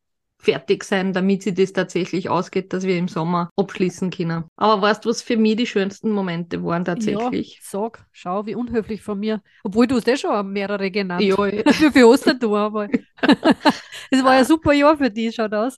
fertig 0.48 0.86
sein, 0.86 1.12
damit 1.12 1.44
sie 1.44 1.54
das 1.54 1.74
tatsächlich 1.74 2.30
ausgeht, 2.30 2.72
dass 2.72 2.84
wir 2.86 2.98
im 2.98 3.10
Sommer 3.10 3.50
abschließen 3.58 4.10
können. 4.10 4.46
Aber 4.56 4.82
weißt 4.82 5.04
du, 5.04 5.10
was 5.10 5.22
für 5.22 5.36
mich 5.36 5.58
die 5.58 5.68
schönsten 5.68 6.12
Momente 6.12 6.64
waren 6.64 6.86
tatsächlich? 6.86 7.56
Ja, 7.56 7.60
sag, 7.62 8.06
schau, 8.14 8.46
wie 8.46 8.56
unhöflich 8.56 9.02
von 9.02 9.20
mir. 9.20 9.42
Obwohl 9.64 9.88
du 9.88 9.96
hast 9.98 10.08
eh 10.08 10.16
schon 10.16 10.54
mehrere 10.54 10.90
genannt. 10.90 11.22
Ja, 11.22 11.38
Wie 11.38 11.92
viel 11.92 12.06
hast 12.08 12.26
denn 12.26 12.40
du 12.40 12.56
aber? 12.56 12.88
Es 14.10 14.24
war 14.24 14.34
ja 14.36 14.40
ein 14.40 14.46
super 14.46 14.72
Jahr 14.74 14.98
für 14.98 15.10
dich, 15.12 15.36
schaut 15.36 15.54
aus. 15.54 15.78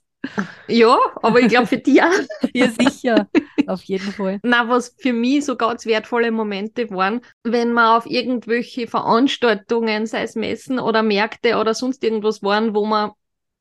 ja, 0.68 0.96
aber 1.22 1.40
ich 1.40 1.48
glaube 1.48 1.66
für 1.66 1.78
dich 1.78 2.00
auch. 2.00 2.10
Ja, 2.54 2.68
sicher. 2.68 3.28
Auf 3.66 3.82
jeden 3.84 4.12
Fall. 4.12 4.38
Na, 4.42 4.68
was 4.68 4.94
für 4.98 5.12
mich 5.12 5.44
so 5.44 5.56
ganz 5.56 5.86
wertvolle 5.86 6.30
Momente 6.30 6.88
waren, 6.90 7.20
wenn 7.42 7.72
wir 7.72 7.96
auf 7.96 8.06
irgendwelche 8.06 8.86
Veranstaltungen, 8.86 10.06
sei 10.06 10.22
es 10.22 10.34
Messen 10.36 10.78
oder 10.78 11.02
Märkte 11.02 11.56
oder 11.56 11.74
sonst 11.74 12.04
irgendwas 12.04 12.42
waren, 12.42 12.74
wo 12.74 12.84
wir 12.86 13.14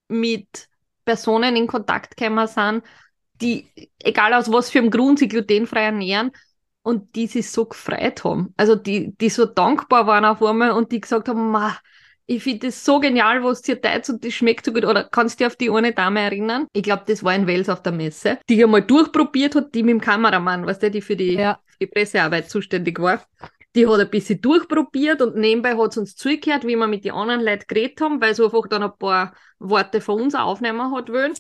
mit 0.10 0.68
Personen 1.10 1.56
in 1.56 1.66
Kontakt 1.66 2.16
gekommen 2.16 2.48
sind, 2.48 2.84
die, 3.42 3.72
egal 4.04 4.34
aus 4.36 4.52
was 4.52 4.70
für 4.70 4.78
einem 4.78 4.92
Grund, 4.92 5.18
sich 5.18 5.30
glutenfrei 5.30 5.86
ernähren 5.86 6.32
und 6.84 7.16
die 7.16 7.26
sich 7.26 7.50
so 7.50 7.66
gefreut 7.66 8.24
haben. 8.24 8.54
Also 8.58 8.76
die, 8.76 9.16
die 9.18 9.30
so 9.30 9.46
dankbar 9.46 10.06
waren 10.06 10.24
auf 10.24 10.44
einmal 10.44 10.72
und 10.72 10.92
die 10.92 11.02
gesagt 11.02 11.30
haben, 11.30 11.50
Ma, 11.50 11.76
ich 12.28 12.44
finde 12.44 12.68
das 12.68 12.86
so 12.86 13.00
genial, 13.00 13.44
was 13.44 13.68
ihr 13.68 13.82
teilt 13.82 14.08
und 14.08 14.24
das 14.24 14.34
schmeckt 14.34 14.66
so 14.66 14.72
gut. 14.72 14.86
Oder 14.86 15.06
kannst 15.06 15.40
du 15.40 15.44
dich 15.44 15.48
auf 15.48 15.56
die 15.56 15.72
eine 15.72 15.94
Dame 15.94 16.20
erinnern? 16.20 16.68
Ich 16.74 16.84
glaube, 16.84 17.04
das 17.08 17.24
war 17.24 17.34
in 17.34 17.48
Wels 17.48 17.70
auf 17.70 17.82
der 17.82 17.92
Messe, 17.92 18.38
die 18.48 18.64
einmal 18.64 18.84
durchprobiert 18.84 19.56
hat, 19.56 19.74
die 19.74 19.82
mit 19.82 19.94
dem 19.94 20.02
Kameramann, 20.02 20.68
weißt 20.68 20.84
du, 20.84 20.92
die 20.92 21.02
für 21.02 21.16
die, 21.16 21.34
Ja, 21.34 21.60
für 21.66 21.78
die 21.80 21.88
Pressearbeit 21.88 22.52
zuständig 22.52 23.00
war. 23.00 23.24
Die 23.76 23.88
hat 23.88 24.00
ein 24.00 24.10
bisschen 24.10 24.42
durchprobiert 24.42 25.22
und 25.22 25.36
nebenbei 25.36 25.78
hat 25.78 25.94
sie 25.94 26.00
uns 26.00 26.16
zugehört, 26.16 26.66
wie 26.66 26.76
wir 26.76 26.88
mit 26.88 27.06
den 27.06 27.12
anderen 27.14 27.42
Leuten 27.42 27.66
geredet 27.68 28.02
haben, 28.02 28.20
weil 28.22 28.34
sie 28.36 28.44
einfach 28.44 28.68
dann 28.68 28.84
ein 28.84 28.98
paar 28.98 29.34
Worte 29.60 30.02
von 30.02 30.22
uns 30.22 30.36
aufnehmen 30.36 30.92
hat 30.96 31.10
wollen. 31.10 31.34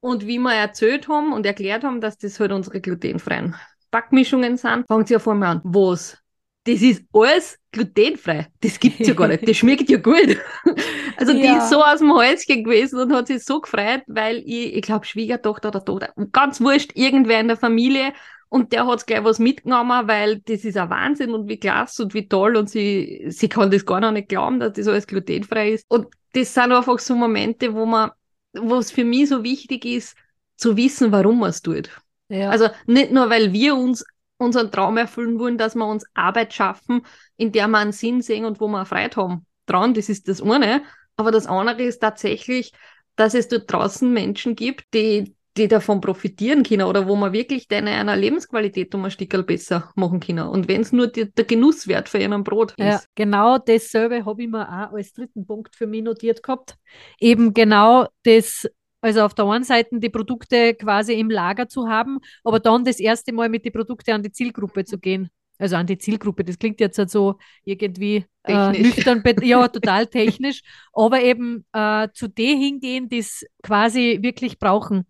Und 0.00 0.26
wie 0.26 0.38
wir 0.38 0.52
erzählt 0.54 1.08
haben 1.08 1.32
und 1.32 1.46
erklärt 1.46 1.84
haben, 1.84 2.00
dass 2.00 2.18
das 2.18 2.38
halt 2.38 2.52
unsere 2.52 2.80
glutenfreien 2.80 3.54
Backmischungen 3.90 4.56
sind, 4.58 4.86
fangt 4.86 5.08
sie 5.08 5.16
auf 5.16 5.26
einmal 5.28 5.56
an. 5.56 5.60
Was? 5.64 6.18
Das 6.64 6.80
ist 6.80 7.02
alles 7.12 7.58
glutenfrei. 7.72 8.48
Das 8.62 8.80
gibt's 8.80 9.06
ja 9.08 9.14
gar 9.14 9.28
nicht. 9.28 9.46
Das 9.46 9.56
schmeckt 9.56 9.88
ja 9.90 9.98
gut. 9.98 10.38
Also 11.16 11.32
die 11.32 11.42
Ja. 11.44 11.56
ist 11.56 11.68
so 11.68 11.80
aus 11.84 12.00
dem 12.00 12.12
Häuschen 12.12 12.64
gewesen 12.64 12.98
und 12.98 13.12
hat 13.12 13.28
sich 13.28 13.44
so 13.44 13.60
gefreut, 13.60 14.02
weil 14.08 14.38
ich, 14.38 14.74
ich 14.74 14.82
glaube, 14.82 15.06
Schwiegertochter 15.06 15.68
oder 15.68 15.84
Tochter, 15.84 16.12
ganz 16.32 16.60
wurscht, 16.60 16.90
irgendwer 16.96 17.38
in 17.38 17.46
der 17.46 17.56
Familie 17.56 18.12
Und 18.48 18.72
der 18.72 18.86
hat 18.86 19.06
gleich 19.06 19.24
was 19.24 19.38
mitgenommen, 19.38 20.06
weil 20.06 20.40
das 20.40 20.64
ist 20.64 20.76
ein 20.76 20.90
Wahnsinn 20.90 21.34
und 21.34 21.48
wie 21.48 21.58
klasse 21.58 22.04
und 22.04 22.14
wie 22.14 22.28
toll 22.28 22.56
und 22.56 22.70
sie, 22.70 23.26
sie 23.28 23.48
kann 23.48 23.70
das 23.70 23.84
gar 23.84 24.00
noch 24.00 24.12
nicht 24.12 24.28
glauben, 24.28 24.60
dass 24.60 24.74
das 24.74 24.86
alles 24.86 25.06
glutenfrei 25.06 25.72
ist. 25.72 25.84
Und 25.88 26.06
das 26.34 26.54
sind 26.54 26.72
einfach 26.72 26.98
so 26.98 27.14
Momente, 27.14 27.74
wo 27.74 27.86
man, 27.86 28.10
wo 28.52 28.76
es 28.76 28.90
für 28.90 29.04
mich 29.04 29.28
so 29.28 29.42
wichtig 29.42 29.84
ist, 29.84 30.16
zu 30.56 30.76
wissen, 30.76 31.10
warum 31.12 31.40
man 31.40 31.50
es 31.50 31.62
tut. 31.62 31.90
Ja. 32.28 32.50
Also 32.50 32.68
nicht 32.86 33.10
nur, 33.10 33.28
weil 33.30 33.52
wir 33.52 33.76
uns 33.76 34.04
unseren 34.36 34.70
Traum 34.70 34.96
erfüllen 34.96 35.38
wollen, 35.38 35.58
dass 35.58 35.74
wir 35.74 35.86
uns 35.86 36.04
Arbeit 36.14 36.52
schaffen, 36.52 37.04
in 37.36 37.52
der 37.52 37.68
wir 37.68 37.78
einen 37.78 37.92
Sinn 37.92 38.22
sehen 38.22 38.44
und 38.44 38.60
wo 38.60 38.68
wir 38.68 38.84
Freude 38.84 39.16
haben 39.16 39.46
dran. 39.66 39.94
Das 39.94 40.08
ist 40.08 40.28
das 40.28 40.42
eine. 40.42 40.82
Aber 41.16 41.30
das 41.30 41.46
andere 41.46 41.82
ist 41.82 42.00
tatsächlich, 42.00 42.72
dass 43.16 43.34
es 43.34 43.48
dort 43.48 43.72
draußen 43.72 44.12
Menschen 44.12 44.56
gibt, 44.56 44.92
die, 44.92 45.34
die 45.56 45.68
davon 45.68 46.00
profitieren 46.00 46.62
können 46.62 46.86
oder 46.86 47.06
wo 47.06 47.14
man 47.14 47.32
wirklich 47.32 47.68
deine 47.68 47.92
einer 47.92 48.16
Lebensqualität 48.16 48.94
um 48.94 49.04
ein 49.04 49.10
Stück 49.10 49.46
besser 49.46 49.90
machen 49.94 50.20
können. 50.20 50.48
Und 50.48 50.68
wenn 50.68 50.80
es 50.80 50.92
nur 50.92 51.06
die, 51.06 51.32
der 51.32 51.44
Genusswert 51.44 52.08
für 52.08 52.18
ihren 52.18 52.42
Brot 52.42 52.74
ja, 52.78 52.96
ist. 52.96 53.08
Genau 53.14 53.58
dasselbe 53.58 54.24
habe 54.24 54.42
ich 54.42 54.48
mir 54.48 54.68
auch 54.68 54.92
als 54.94 55.12
dritten 55.12 55.46
Punkt 55.46 55.76
für 55.76 55.86
mich 55.86 56.02
notiert 56.02 56.42
gehabt. 56.42 56.76
Eben 57.20 57.54
genau 57.54 58.08
das 58.24 58.68
also 59.00 59.20
auf 59.20 59.34
der 59.34 59.44
einen 59.44 59.64
Seite 59.64 60.00
die 60.00 60.08
Produkte 60.08 60.74
quasi 60.74 61.12
im 61.12 61.28
Lager 61.28 61.68
zu 61.68 61.88
haben, 61.88 62.20
aber 62.42 62.58
dann 62.58 62.86
das 62.86 62.98
erste 62.98 63.34
Mal 63.34 63.50
mit 63.50 63.66
den 63.66 63.72
Produkten 63.72 64.12
an 64.12 64.22
die 64.22 64.32
Zielgruppe 64.32 64.86
zu 64.86 64.98
gehen. 64.98 65.28
Also 65.58 65.76
an 65.76 65.86
die 65.86 65.98
Zielgruppe, 65.98 66.42
das 66.42 66.58
klingt 66.58 66.80
jetzt 66.80 66.98
halt 66.98 67.10
so 67.10 67.36
irgendwie 67.64 68.24
äh, 68.44 68.72
nüchtern, 68.72 69.22
ja, 69.42 69.68
total 69.68 70.06
technisch, 70.06 70.62
aber 70.94 71.20
eben 71.20 71.66
äh, 71.74 72.08
zu 72.14 72.28
denen 72.28 72.60
hingehen, 72.60 73.08
die 73.10 73.18
es 73.18 73.44
quasi 73.62 74.18
wirklich 74.22 74.58
brauchen. 74.58 75.06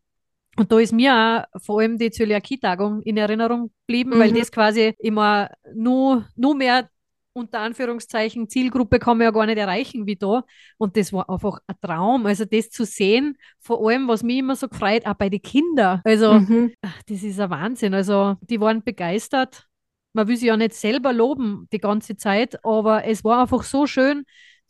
Und 0.56 0.70
da 0.70 0.78
ist 0.78 0.92
mir 0.92 1.46
auch 1.52 1.60
vor 1.60 1.80
allem 1.80 1.98
die 1.98 2.10
Zöliakie-Tagung 2.10 3.02
in 3.02 3.16
Erinnerung 3.16 3.70
geblieben, 3.86 4.10
mhm. 4.10 4.18
weil 4.18 4.32
das 4.32 4.52
quasi 4.52 4.94
immer 4.98 5.50
nur, 5.74 6.26
nur 6.36 6.54
mehr 6.54 6.88
unter 7.34 7.60
Anführungszeichen 7.60 8.48
Zielgruppe 8.48 8.98
kann 8.98 9.18
man 9.18 9.24
ja 9.26 9.30
gar 9.32 9.46
nicht 9.46 9.58
erreichen 9.58 10.06
wie 10.06 10.16
da. 10.16 10.44
Und 10.78 10.96
das 10.96 11.12
war 11.12 11.28
einfach 11.28 11.58
ein 11.66 11.74
Traum. 11.82 12.26
Also 12.26 12.44
das 12.44 12.70
zu 12.70 12.84
sehen, 12.84 13.36
vor 13.58 13.84
allem, 13.86 14.06
was 14.08 14.22
mich 14.22 14.38
immer 14.38 14.56
so 14.56 14.68
gefreut, 14.68 15.04
auch 15.04 15.14
bei 15.14 15.28
den 15.28 15.42
Kindern. 15.42 16.00
Also 16.04 16.34
mhm. 16.34 16.72
das 17.08 17.22
ist 17.22 17.40
ein 17.40 17.50
Wahnsinn. 17.50 17.92
Also 17.92 18.36
die 18.40 18.60
waren 18.60 18.82
begeistert. 18.82 19.66
Man 20.12 20.28
will 20.28 20.36
sie 20.36 20.46
ja 20.46 20.56
nicht 20.56 20.74
selber 20.74 21.12
loben 21.12 21.66
die 21.72 21.80
ganze 21.80 22.16
Zeit, 22.16 22.64
aber 22.64 23.04
es 23.04 23.24
war 23.24 23.42
einfach 23.42 23.64
so 23.64 23.88
schön, 23.88 24.24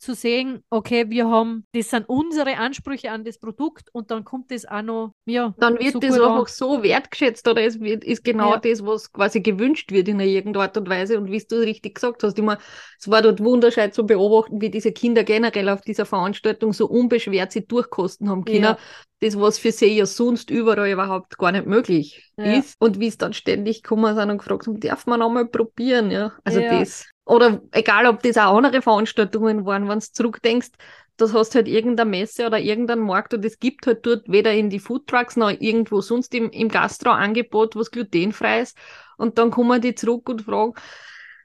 zu 0.05 0.13
sehen, 0.13 0.63
okay, 0.69 1.09
wir 1.09 1.27
haben, 1.27 1.65
das 1.73 1.89
sind 1.89 2.07
unsere 2.07 2.57
Ansprüche 2.57 3.11
an 3.11 3.23
das 3.23 3.39
Produkt 3.39 3.89
und 3.91 4.11
dann 4.11 4.23
kommt 4.23 4.51
das 4.51 4.65
auch 4.65 4.81
noch, 4.81 5.13
ja. 5.25 5.53
Dann 5.57 5.79
wird 5.79 5.93
so 5.93 5.99
das 5.99 6.19
einfach 6.19 6.47
so 6.47 6.83
wertgeschätzt 6.83 7.47
oder 7.47 7.63
es 7.63 7.79
wird, 7.79 8.03
ist 8.03 8.23
genau 8.23 8.51
ja. 8.51 8.57
das, 8.57 8.85
was 8.85 9.11
quasi 9.11 9.41
gewünscht 9.41 9.91
wird 9.91 10.07
in 10.07 10.19
irgendeiner 10.19 10.65
Art 10.65 10.77
und 10.77 10.87
Weise 10.87 11.17
und 11.17 11.31
wie 11.31 11.43
du 11.45 11.59
richtig 11.59 11.95
gesagt 11.95 12.23
hast, 12.23 12.37
immer, 12.37 12.59
es 12.99 13.09
war 13.09 13.21
dort 13.21 13.43
wunderschön 13.43 13.91
zu 13.91 14.05
beobachten, 14.05 14.61
wie 14.61 14.69
diese 14.69 14.91
Kinder 14.91 15.23
generell 15.23 15.69
auf 15.69 15.81
dieser 15.81 16.05
Veranstaltung 16.05 16.71
so 16.71 16.87
unbeschwert 16.87 17.51
sie 17.51 17.65
durchkosten 17.65 18.29
haben 18.29 18.45
können. 18.45 18.63
Ja. 18.63 18.77
Das, 19.21 19.39
was 19.39 19.57
für 19.57 19.71
sie 19.71 19.97
ja 19.97 20.05
sonst 20.05 20.51
überall 20.51 20.91
überhaupt 20.91 21.37
gar 21.37 21.51
nicht 21.51 21.65
möglich 21.65 22.31
ja. 22.37 22.57
ist. 22.57 22.75
Und 22.79 22.99
wie 22.99 23.07
es 23.07 23.17
dann 23.17 23.33
ständig 23.33 23.81
gekommen 23.81 24.13
sind 24.13 24.29
und 24.29 24.37
gefragt 24.39 24.67
haben, 24.67 24.79
darf 24.79 25.07
man 25.07 25.21
einmal 25.21 25.47
probieren, 25.47 26.11
ja. 26.11 26.33
Also 26.43 26.59
das 26.59 27.05
oder 27.25 27.61
egal, 27.71 28.05
ob 28.05 28.21
das 28.21 28.37
auch 28.37 28.55
andere 28.55 28.81
Veranstaltungen 28.81 29.65
waren, 29.65 29.89
wenn 29.89 29.99
du 29.99 30.05
zurückdenkst, 30.05 30.69
das 31.17 31.33
hast 31.33 31.55
halt 31.55 31.67
irgendeine 31.67 32.09
Messe 32.09 32.45
oder 32.45 32.59
irgendeinen 32.59 33.01
Markt 33.01 33.33
und 33.33 33.45
es 33.45 33.59
gibt 33.59 33.87
halt 33.87 34.05
dort 34.05 34.29
weder 34.29 34.53
in 34.53 34.69
die 34.69 34.79
Foodtrucks 34.79 35.37
noch 35.37 35.49
irgendwo 35.49 36.01
sonst 36.01 36.33
im, 36.33 36.49
im 36.49 36.69
Gastro-Angebot 36.69 37.75
was 37.75 37.89
glutenfrei 37.91 38.61
ist. 38.61 38.77
Und 39.17 39.37
dann 39.37 39.49
kommen 39.49 39.79
die 39.79 39.95
zurück 39.95 40.27
und 40.27 40.41
fragen, 40.41 40.73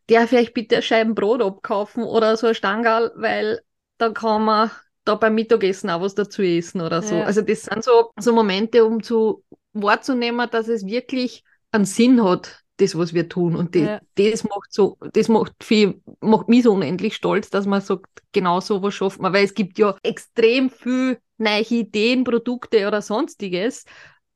der 0.08 0.26
vielleicht 0.26 0.54
bitte 0.54 0.76
eine 0.76 0.82
Scheiben 0.82 1.14
Brot 1.14 1.40
abkaufen 1.40 2.02
oder 2.02 2.36
so 2.36 2.48
ein 2.48 2.54
Stangal, 2.54 3.12
weil 3.14 3.60
dann 3.98 4.12
kann 4.12 4.44
man 4.44 4.70
da 5.04 5.14
beim 5.14 5.34
Mittagessen 5.34 5.88
auch 5.88 6.00
was 6.00 6.16
dazu 6.16 6.42
essen 6.42 6.80
oder 6.80 7.00
so. 7.00 7.14
Ja. 7.14 7.24
Also 7.24 7.42
das 7.42 7.62
sind 7.62 7.84
so, 7.84 8.10
so 8.18 8.32
Momente, 8.32 8.84
um 8.84 9.02
zu 9.02 9.44
wahrzunehmen, 9.72 10.48
dass 10.50 10.66
es 10.66 10.84
wirklich 10.84 11.44
einen 11.70 11.84
Sinn 11.84 12.24
hat, 12.24 12.64
das, 12.80 12.96
was 12.96 13.14
wir 13.14 13.28
tun. 13.28 13.56
Und 13.56 13.74
die, 13.74 13.80
ja. 13.80 14.00
das 14.14 14.44
macht 14.44 14.72
so, 14.72 14.96
das 15.12 15.28
macht 15.28 15.52
viel, 15.62 16.00
macht 16.20 16.48
mich 16.48 16.64
so 16.64 16.72
unendlich 16.72 17.14
stolz, 17.14 17.50
dass 17.50 17.66
man 17.66 17.80
sagt, 17.80 18.06
genau 18.32 18.60
so 18.60 18.82
was 18.82 18.94
schafft 18.94 19.20
man, 19.20 19.32
weil 19.32 19.44
es 19.44 19.54
gibt 19.54 19.78
ja 19.78 19.96
extrem 20.02 20.70
viel 20.70 21.18
neue 21.38 21.62
Ideen, 21.62 22.24
Produkte 22.24 22.86
oder 22.86 23.02
sonstiges, 23.02 23.84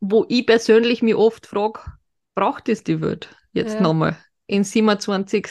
wo 0.00 0.24
ich 0.28 0.46
persönlich 0.46 1.02
mich 1.02 1.14
oft 1.14 1.46
frage, 1.46 1.80
braucht 2.34 2.68
es 2.68 2.82
die 2.84 3.00
Welt 3.00 3.28
jetzt 3.52 3.74
ja. 3.74 3.80
nochmal? 3.80 4.16
In 4.46 4.64
27 4.64 5.46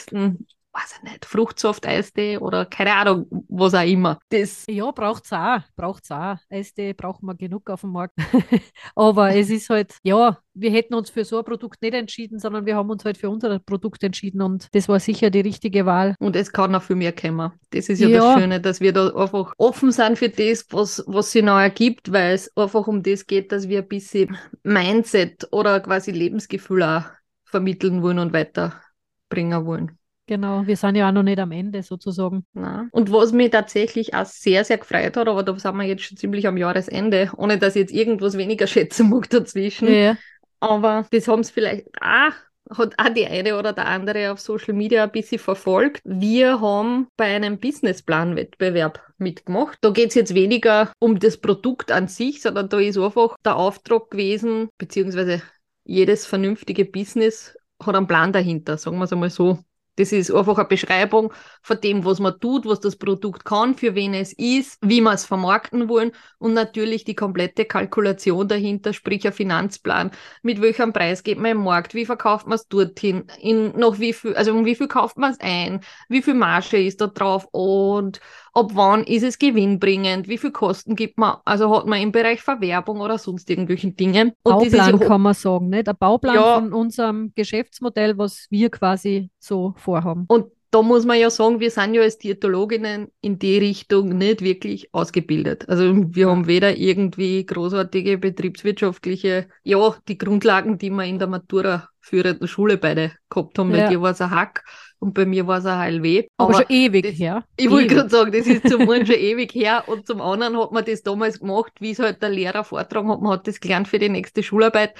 weiß 0.74 0.98
ich 0.98 1.10
nicht, 1.10 1.24
Fruchtsaft, 1.24 1.86
Eistee 1.86 2.38
oder 2.38 2.66
keine 2.66 2.94
Ahnung, 2.94 3.26
was 3.48 3.74
auch 3.74 3.86
immer. 3.86 4.18
Das 4.30 4.64
ja, 4.68 4.90
braucht 4.90 5.24
es 5.24 5.32
auch. 5.32 5.60
Braucht's 5.76 6.10
auch. 6.10 6.36
Eistee 6.50 6.92
brauchen 6.92 7.26
wir 7.26 7.34
genug 7.34 7.70
auf 7.70 7.82
dem 7.82 7.92
Markt. 7.92 8.14
Aber 8.96 9.34
es 9.34 9.50
ist 9.50 9.70
halt, 9.70 9.94
ja, 10.02 10.38
wir 10.52 10.70
hätten 10.70 10.94
uns 10.94 11.10
für 11.10 11.24
so 11.24 11.38
ein 11.38 11.44
Produkt 11.44 11.80
nicht 11.82 11.94
entschieden, 11.94 12.38
sondern 12.38 12.66
wir 12.66 12.76
haben 12.76 12.90
uns 12.90 13.04
halt 13.04 13.18
für 13.18 13.30
unser 13.30 13.58
Produkt 13.60 14.02
entschieden 14.02 14.42
und 14.42 14.68
das 14.72 14.88
war 14.88 14.98
sicher 14.98 15.30
die 15.30 15.40
richtige 15.40 15.86
Wahl. 15.86 16.16
Und 16.18 16.34
es 16.36 16.52
kann 16.52 16.74
auch 16.74 16.82
viel 16.82 16.96
mehr 16.96 17.12
kommen. 17.12 17.52
Das 17.70 17.88
ist 17.88 18.00
ja, 18.00 18.08
ja. 18.08 18.34
das 18.34 18.40
Schöne, 18.40 18.60
dass 18.60 18.80
wir 18.80 18.92
da 18.92 19.08
einfach 19.14 19.52
offen 19.58 19.92
sind 19.92 20.18
für 20.18 20.28
das, 20.28 20.66
was, 20.70 21.04
was 21.06 21.30
sich 21.30 21.42
neu 21.42 21.62
ergibt, 21.62 22.12
weil 22.12 22.34
es 22.34 22.54
einfach 22.56 22.86
um 22.88 23.02
das 23.02 23.26
geht, 23.26 23.52
dass 23.52 23.68
wir 23.68 23.80
ein 23.80 23.88
bisschen 23.88 24.36
Mindset 24.64 25.48
oder 25.52 25.80
quasi 25.80 26.10
Lebensgefühl 26.10 26.82
auch 26.82 27.04
vermitteln 27.44 28.02
wollen 28.02 28.18
und 28.18 28.32
weiterbringen 28.32 29.66
wollen. 29.66 29.98
Genau, 30.26 30.66
wir 30.66 30.76
sind 30.76 30.96
ja 30.96 31.08
auch 31.08 31.12
noch 31.12 31.22
nicht 31.22 31.38
am 31.38 31.52
Ende 31.52 31.82
sozusagen. 31.82 32.46
Nein. 32.54 32.88
Und 32.92 33.12
was 33.12 33.32
mich 33.32 33.50
tatsächlich 33.50 34.14
auch 34.14 34.24
sehr, 34.24 34.64
sehr 34.64 34.78
gefreut 34.78 35.16
hat, 35.16 35.28
aber 35.28 35.42
da 35.42 35.58
sind 35.58 35.76
wir 35.76 35.84
jetzt 35.84 36.04
schon 36.04 36.16
ziemlich 36.16 36.46
am 36.46 36.56
Jahresende, 36.56 37.30
ohne 37.36 37.58
dass 37.58 37.76
ich 37.76 37.80
jetzt 37.80 37.92
irgendwas 37.92 38.38
weniger 38.38 38.66
schätzen 38.68 39.10
mag 39.10 39.28
dazwischen. 39.28 39.92
Ja. 39.92 40.16
Aber 40.60 41.06
das 41.10 41.28
haben 41.28 41.40
es 41.40 41.50
vielleicht 41.50 41.88
auch 42.00 42.32
hat 42.70 42.94
auch 42.98 43.08
die 43.10 43.26
eine 43.26 43.58
oder 43.58 43.72
der 43.72 43.86
andere 43.86 44.32
auf 44.32 44.40
Social 44.40 44.72
Media 44.74 45.04
ein 45.04 45.12
bisschen 45.12 45.38
verfolgt. 45.38 46.00
Wir 46.04 46.60
haben 46.62 47.08
bei 47.16 47.26
einem 47.26 47.58
Businessplan-Wettbewerb 47.58 49.02
mitgemacht. 49.18 49.78
Da 49.82 49.90
geht 49.90 50.08
es 50.08 50.14
jetzt 50.14 50.34
weniger 50.34 50.90
um 50.98 51.18
das 51.18 51.36
Produkt 51.36 51.92
an 51.92 52.08
sich, 52.08 52.40
sondern 52.40 52.68
da 52.68 52.78
ist 52.78 52.96
einfach 52.96 53.36
der 53.44 53.56
Auftrag 53.56 54.10
gewesen, 54.10 54.70
beziehungsweise 54.78 55.42
jedes 55.84 56.24
vernünftige 56.24 56.86
Business 56.86 57.56
hat 57.82 57.94
einen 57.94 58.06
Plan 58.06 58.32
dahinter, 58.32 58.78
sagen 58.78 58.96
wir 58.98 59.04
es 59.04 59.12
einmal 59.12 59.30
so. 59.30 59.58
Das 59.96 60.12
ist 60.12 60.30
einfach 60.30 60.58
eine 60.58 60.68
Beschreibung 60.68 61.32
von 61.62 61.80
dem, 61.80 62.04
was 62.04 62.18
man 62.18 62.38
tut, 62.40 62.66
was 62.66 62.80
das 62.80 62.96
Produkt 62.96 63.44
kann, 63.44 63.74
für 63.74 63.94
wen 63.94 64.14
es 64.14 64.32
ist, 64.32 64.78
wie 64.82 65.00
wir 65.00 65.12
es 65.12 65.24
vermarkten 65.24 65.88
wollen 65.88 66.12
und 66.38 66.52
natürlich 66.52 67.04
die 67.04 67.14
komplette 67.14 67.64
Kalkulation 67.64 68.48
dahinter, 68.48 68.92
sprich 68.92 69.26
ein 69.26 69.32
Finanzplan. 69.32 70.10
Mit 70.42 70.60
welchem 70.60 70.92
Preis 70.92 71.22
geht 71.22 71.38
man 71.38 71.52
im 71.52 71.64
Markt? 71.64 71.94
Wie 71.94 72.06
verkauft 72.06 72.46
man 72.46 72.56
es 72.56 72.68
dorthin? 72.68 73.24
In 73.40 73.78
noch 73.78 73.98
wie 73.98 74.12
viel, 74.12 74.34
also 74.34 74.52
um 74.52 74.64
wie 74.64 74.74
viel 74.74 74.88
kauft 74.88 75.18
man 75.18 75.32
es 75.32 75.40
ein? 75.40 75.80
Wie 76.08 76.22
viel 76.22 76.34
Marge 76.34 76.84
ist 76.84 77.00
da 77.00 77.06
drauf? 77.06 77.46
Und 77.52 78.20
ab 78.52 78.70
wann 78.74 79.04
ist 79.04 79.22
es 79.22 79.38
gewinnbringend? 79.38 80.28
Wie 80.28 80.38
viel 80.38 80.52
Kosten 80.52 80.96
gibt 80.96 81.18
man? 81.18 81.36
Also 81.44 81.74
hat 81.74 81.86
man 81.86 82.00
im 82.00 82.12
Bereich 82.12 82.42
Verwerbung 82.42 83.00
oder 83.00 83.18
sonst 83.18 83.50
irgendwelchen 83.50 83.96
Dingen? 83.96 84.32
Und 84.42 84.52
Bauplan 84.58 85.00
kann 85.00 85.20
man 85.20 85.34
sagen, 85.34 85.68
nicht? 85.68 85.88
Ein 85.88 85.96
Bauplan 85.98 86.34
ja, 86.34 86.54
von 86.54 86.72
unserem 86.72 87.32
Geschäftsmodell, 87.34 88.16
was 88.18 88.46
wir 88.50 88.70
quasi 88.70 89.30
so 89.38 89.74
vorhaben. 89.84 90.24
Und 90.28 90.46
da 90.74 90.82
muss 90.82 91.04
man 91.04 91.20
ja 91.20 91.30
sagen, 91.30 91.60
wir 91.60 91.70
sind 91.70 91.94
ja 91.94 92.02
als 92.02 92.18
Diätologinnen 92.18 93.06
in 93.20 93.38
die 93.38 93.58
Richtung 93.58 94.08
nicht 94.18 94.42
wirklich 94.42 94.92
ausgebildet. 94.92 95.68
Also 95.68 95.94
wir 95.94 96.28
haben 96.28 96.48
weder 96.48 96.76
irgendwie 96.76 97.46
großartige 97.46 98.18
betriebswirtschaftliche, 98.18 99.46
ja, 99.62 99.94
die 100.08 100.18
Grundlagen, 100.18 100.76
die 100.76 100.90
wir 100.90 101.04
in 101.04 101.20
der 101.20 101.28
Matura 101.28 101.90
führenden 102.00 102.48
Schule 102.48 102.76
beide 102.76 103.12
gehabt 103.30 103.56
haben. 103.56 103.70
Ja. 103.72 103.84
Bei 103.84 103.88
dir 103.88 104.02
war 104.02 104.10
es 104.10 104.20
ein 104.20 104.30
Hack 104.30 104.64
und 104.98 105.14
bei 105.14 105.26
mir 105.26 105.46
war 105.46 105.58
es 105.58 105.66
ein 105.66 105.78
HLW. 105.78 106.26
Aber, 106.38 106.48
Aber 106.48 106.62
schon 106.62 106.74
ewig 106.74 107.04
das, 107.04 107.14
her. 107.14 107.44
Ich 107.56 107.70
wollte 107.70 107.94
gerade 107.94 108.08
sagen, 108.08 108.32
das 108.32 108.46
ist 108.48 108.68
zum 108.68 108.90
einen 108.90 109.06
schon 109.06 109.14
ewig 109.30 109.54
her 109.54 109.84
und 109.86 110.08
zum 110.08 110.20
anderen 110.20 110.58
hat 110.58 110.72
man 110.72 110.84
das 110.84 111.02
damals 111.02 111.38
gemacht, 111.38 111.72
wie 111.78 111.92
es 111.92 112.00
halt 112.00 112.20
der 112.20 112.30
Lehrer 112.30 112.64
vortragen 112.64 113.10
hat. 113.10 113.20
Man 113.20 113.32
hat 113.32 113.46
das 113.46 113.60
gelernt 113.60 113.86
für 113.86 114.00
die 114.00 114.08
nächste 114.08 114.42
Schularbeit. 114.42 114.94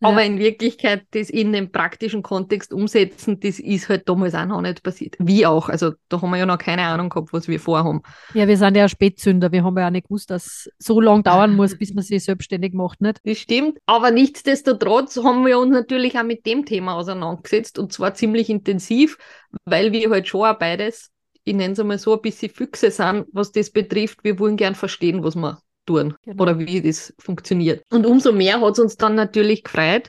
Aber 0.00 0.24
in 0.24 0.38
Wirklichkeit, 0.38 1.04
das 1.10 1.28
in 1.30 1.52
den 1.52 1.70
praktischen 1.70 2.22
Kontext 2.22 2.72
umsetzen, 2.72 3.38
das 3.40 3.58
ist 3.58 3.88
halt 3.88 4.08
damals 4.08 4.34
auch 4.34 4.46
noch 4.46 4.62
nicht 4.62 4.82
passiert. 4.82 5.16
Wie 5.18 5.44
auch. 5.44 5.68
Also 5.68 5.92
da 6.08 6.22
haben 6.22 6.30
wir 6.30 6.38
ja 6.38 6.46
noch 6.46 6.58
keine 6.58 6.82
Ahnung 6.82 7.10
gehabt, 7.10 7.32
was 7.32 7.48
wir 7.48 7.60
vorhaben. 7.60 8.02
Ja, 8.34 8.48
wir 8.48 8.56
sind 8.56 8.76
ja 8.76 8.88
Spätzünder. 8.88 9.52
Wir 9.52 9.62
haben 9.62 9.76
ja 9.76 9.86
auch 9.86 9.90
nicht 9.90 10.08
gewusst, 10.08 10.30
dass 10.30 10.46
es 10.46 10.70
so 10.78 11.00
lange 11.00 11.22
dauern 11.22 11.54
muss, 11.54 11.76
bis 11.76 11.92
man 11.92 12.02
sich 12.02 12.24
selbstständig 12.24 12.72
macht, 12.72 13.00
nicht? 13.00 13.20
Das 13.24 13.38
stimmt. 13.38 13.78
Aber 13.86 14.10
nichtsdestotrotz 14.10 15.18
haben 15.18 15.46
wir 15.46 15.58
uns 15.58 15.72
natürlich 15.72 16.18
auch 16.18 16.24
mit 16.24 16.46
dem 16.46 16.64
Thema 16.64 16.94
auseinandergesetzt 16.94 17.78
und 17.78 17.92
zwar 17.92 18.14
ziemlich 18.14 18.48
intensiv, 18.48 19.18
weil 19.64 19.92
wir 19.92 20.10
halt 20.10 20.28
schon 20.28 20.46
auch 20.46 20.58
beides, 20.58 21.10
ich 21.44 21.54
nenne 21.54 21.72
es 21.72 21.80
einmal 21.80 21.98
so, 21.98 22.14
ein 22.14 22.22
bisschen 22.22 22.50
Füchse 22.50 22.90
sind, 22.90 23.26
was 23.32 23.52
das 23.52 23.70
betrifft. 23.70 24.24
Wir 24.24 24.38
wollen 24.38 24.56
gern 24.56 24.74
verstehen, 24.74 25.22
was 25.22 25.34
wir 25.34 25.58
tun 25.90 26.14
genau. 26.22 26.42
oder 26.42 26.58
wie 26.58 26.80
das 26.80 27.14
funktioniert. 27.18 27.84
Und 27.90 28.06
umso 28.06 28.32
mehr 28.32 28.60
hat 28.60 28.72
es 28.72 28.78
uns 28.78 28.96
dann 28.96 29.14
natürlich 29.14 29.64
gefreut, 29.64 30.08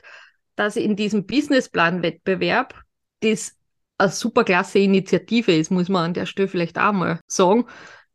dass 0.56 0.76
in 0.76 0.96
diesem 0.96 1.26
Businessplan-Wettbewerb 1.26 2.74
das 3.20 3.56
eine 3.98 4.10
super 4.10 4.44
klasse 4.44 4.78
Initiative 4.78 5.54
ist, 5.54 5.70
muss 5.70 5.88
man 5.88 6.06
an 6.06 6.14
der 6.14 6.26
Stelle 6.26 6.48
vielleicht 6.48 6.78
auch 6.78 6.92
mal 6.92 7.20
sagen. 7.26 7.66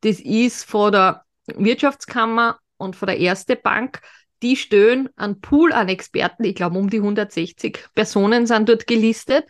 Das 0.01 0.19
ist 0.19 0.63
von 0.63 0.91
der 0.91 1.23
Wirtschaftskammer 1.47 2.59
und 2.77 2.95
von 2.95 3.07
der 3.07 3.17
Erste 3.17 3.55
Bank. 3.55 4.01
Die 4.43 4.55
stellen 4.55 5.09
einen 5.15 5.41
Pool 5.41 5.73
an 5.73 5.89
Experten, 5.89 6.43
ich 6.43 6.55
glaube 6.55 6.77
um 6.77 6.89
die 6.89 6.97
160 6.97 7.85
Personen 7.95 8.45
sind 8.45 8.69
dort 8.69 8.85
gelistet. 8.85 9.45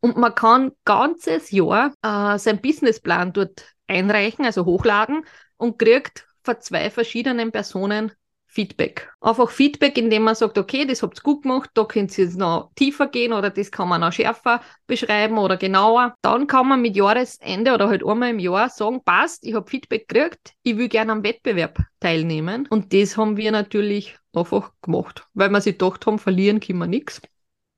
Und 0.00 0.16
man 0.16 0.34
kann 0.34 0.72
ganzes 0.84 1.50
Jahr 1.50 1.92
äh, 2.02 2.38
seinen 2.38 2.60
Businessplan 2.60 3.32
dort 3.32 3.64
einreichen, 3.86 4.44
also 4.44 4.64
hochladen 4.64 5.24
und 5.56 5.78
kriegt 5.78 6.27
von 6.48 6.60
zwei 6.62 6.88
verschiedenen 6.88 7.52
Personen 7.52 8.12
Feedback. 8.46 9.12
Einfach 9.20 9.50
Feedback, 9.50 9.98
indem 9.98 10.22
man 10.22 10.34
sagt, 10.34 10.56
okay, 10.56 10.86
das 10.86 11.02
habt 11.02 11.18
ihr 11.18 11.22
gut 11.22 11.42
gemacht, 11.42 11.68
da 11.74 11.84
könnt 11.84 12.16
ihr 12.16 12.24
jetzt 12.24 12.38
noch 12.38 12.70
tiefer 12.74 13.06
gehen 13.06 13.34
oder 13.34 13.50
das 13.50 13.70
kann 13.70 13.90
man 13.90 14.00
noch 14.00 14.12
schärfer 14.12 14.62
beschreiben 14.86 15.36
oder 15.36 15.58
genauer. 15.58 16.14
Dann 16.22 16.46
kann 16.46 16.66
man 16.66 16.80
mit 16.80 16.96
Jahresende 16.96 17.74
oder 17.74 17.90
halt 17.90 18.02
einmal 18.02 18.30
im 18.30 18.38
Jahr 18.38 18.70
sagen, 18.70 19.02
passt, 19.04 19.44
ich 19.46 19.54
habe 19.54 19.68
Feedback 19.68 20.08
gekriegt, 20.08 20.54
ich 20.62 20.78
will 20.78 20.88
gerne 20.88 21.12
am 21.12 21.22
Wettbewerb 21.22 21.78
teilnehmen. 22.00 22.66
Und 22.70 22.94
das 22.94 23.18
haben 23.18 23.36
wir 23.36 23.52
natürlich 23.52 24.16
einfach 24.34 24.72
gemacht, 24.80 25.28
weil 25.34 25.50
wir 25.50 25.60
sich 25.60 25.76
gedacht 25.76 26.06
haben, 26.06 26.18
verlieren 26.18 26.60
können 26.60 26.78
wir 26.78 26.86
nichts. 26.86 27.20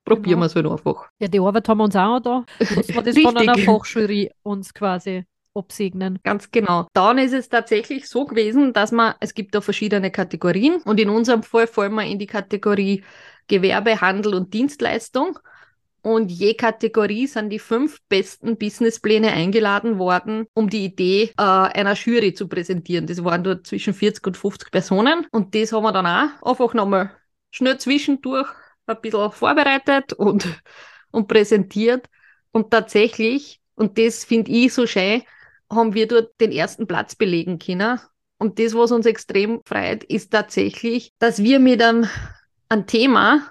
Probieren 0.04 0.40
genau. 0.40 0.42
wir 0.42 0.46
es 0.46 0.54
halt 0.54 0.66
einfach. 0.66 1.10
Ja, 1.18 1.26
die 1.26 1.40
Arbeit 1.40 1.68
haben 1.68 1.78
wir 1.78 1.84
uns 1.84 1.96
auch 1.96 2.20
da. 2.20 2.44
Das 2.58 2.94
war 2.94 3.02
das 3.02 3.18
von 3.18 3.36
einer 3.36 3.58
Fachjury 3.58 4.30
uns 4.44 4.72
quasi 4.72 5.24
absegnen. 5.54 6.19
Ganz 6.23 6.50
genau. 6.50 6.87
Dann 6.92 7.19
ist 7.19 7.33
es 7.33 7.49
tatsächlich 7.49 8.09
so 8.09 8.25
gewesen, 8.25 8.73
dass 8.73 8.92
man, 8.92 9.14
es 9.21 9.35
gibt 9.35 9.54
da 9.54 9.61
verschiedene 9.61 10.11
Kategorien 10.11 10.80
und 10.83 11.00
in 11.00 11.11
unserem 11.11 11.42
Fall 11.42 11.66
fallen 11.66 11.95
wir 11.95 12.04
in 12.04 12.19
die 12.19 12.26
Kategorie 12.26 13.02
Gewerbe, 13.49 14.00
Handel 14.00 14.35
und 14.35 14.54
Dienstleistung. 14.54 15.38
Und 16.02 16.30
je 16.30 16.54
Kategorie 16.54 17.26
sind 17.26 17.50
die 17.50 17.59
fünf 17.59 17.99
besten 18.09 18.57
Businesspläne 18.57 19.33
eingeladen 19.33 19.99
worden, 19.99 20.47
um 20.54 20.71
die 20.71 20.85
Idee 20.85 21.33
äh, 21.37 21.42
einer 21.42 21.92
Jury 21.95 22.33
zu 22.33 22.49
präsentieren. 22.49 23.07
Das 23.07 23.23
waren 23.23 23.45
dort 23.45 23.66
zwischen 23.66 23.92
40 23.92 24.26
und 24.26 24.37
50 24.37 24.71
Personen. 24.71 25.26
Und 25.30 25.54
das 25.54 25.73
haben 25.73 25.83
wir 25.83 25.92
dann 25.92 26.07
auch 26.07 26.50
einfach 26.50 26.73
nochmal 26.73 27.11
schnell 27.50 27.76
zwischendurch 27.76 28.49
ein 28.87 29.00
bisschen 29.02 29.30
vorbereitet 29.30 30.14
und, 30.14 30.49
und 31.11 31.28
präsentiert. 31.28 32.07
Und 32.50 32.71
tatsächlich, 32.71 33.61
und 33.75 33.99
das 33.99 34.25
finde 34.25 34.52
ich 34.52 34.73
so 34.73 34.87
schön, 34.87 35.23
haben 35.70 35.94
wir 35.94 36.08
dort 36.08 36.40
den 36.40 36.52
ersten 36.52 36.86
Platz 36.86 37.14
belegen 37.14 37.58
können. 37.58 38.00
Und 38.38 38.58
das, 38.58 38.74
was 38.74 38.90
uns 38.90 39.06
extrem 39.06 39.60
freut, 39.64 40.02
ist 40.04 40.30
tatsächlich, 40.30 41.12
dass 41.18 41.42
wir 41.42 41.60
mit 41.60 41.82
einem, 41.82 42.08
einem 42.68 42.86
Thema, 42.86 43.42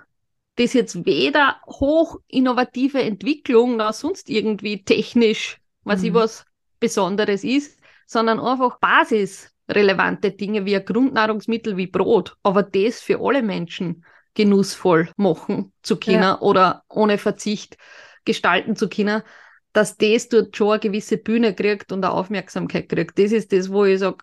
das 0.56 0.74
jetzt 0.74 1.06
weder 1.06 1.58
hoch 1.68 2.18
innovative 2.28 3.02
Entwicklung 3.02 3.78
noch 3.78 3.94
sonst 3.94 4.30
irgendwie 4.30 4.84
technisch, 4.84 5.58
was 5.84 6.02
mhm. 6.02 6.08
ich 6.08 6.14
was 6.14 6.46
Besonderes 6.80 7.44
ist, 7.44 7.80
sondern 8.06 8.40
einfach 8.40 8.80
basisrelevante 8.80 10.32
Dinge 10.32 10.66
wie 10.66 10.76
ein 10.76 10.86
Grundnahrungsmittel 10.86 11.78
wie 11.78 11.88
Brot, 11.88 12.36
aber 12.44 12.64
das 12.64 13.00
für 13.00 13.20
alle 13.22 13.44
Menschen 13.44 14.04
genussvoll 14.34 15.12
machen 15.18 15.72
zu 15.82 15.98
können 15.98 16.24
ja. 16.24 16.42
oder 16.42 16.84
ohne 16.90 17.18
Verzicht 17.18 17.78
gestalten 18.26 18.76
zu 18.76 18.90
können 18.90 19.22
dass 19.74 19.98
das 19.98 20.30
dort 20.30 20.56
schon 20.56 20.72
eine 20.72 20.80
gewisse 20.80 21.18
Bühne 21.18 21.54
kriegt 21.54 21.92
und 21.92 22.04
eine 22.04 22.14
Aufmerksamkeit 22.14 22.90
kriegt. 22.90 23.18
Das 23.20 23.32
ist 23.32 23.52
das, 23.52 23.72
wo 23.72 23.86
ich 23.86 24.00
sage, 24.00 24.18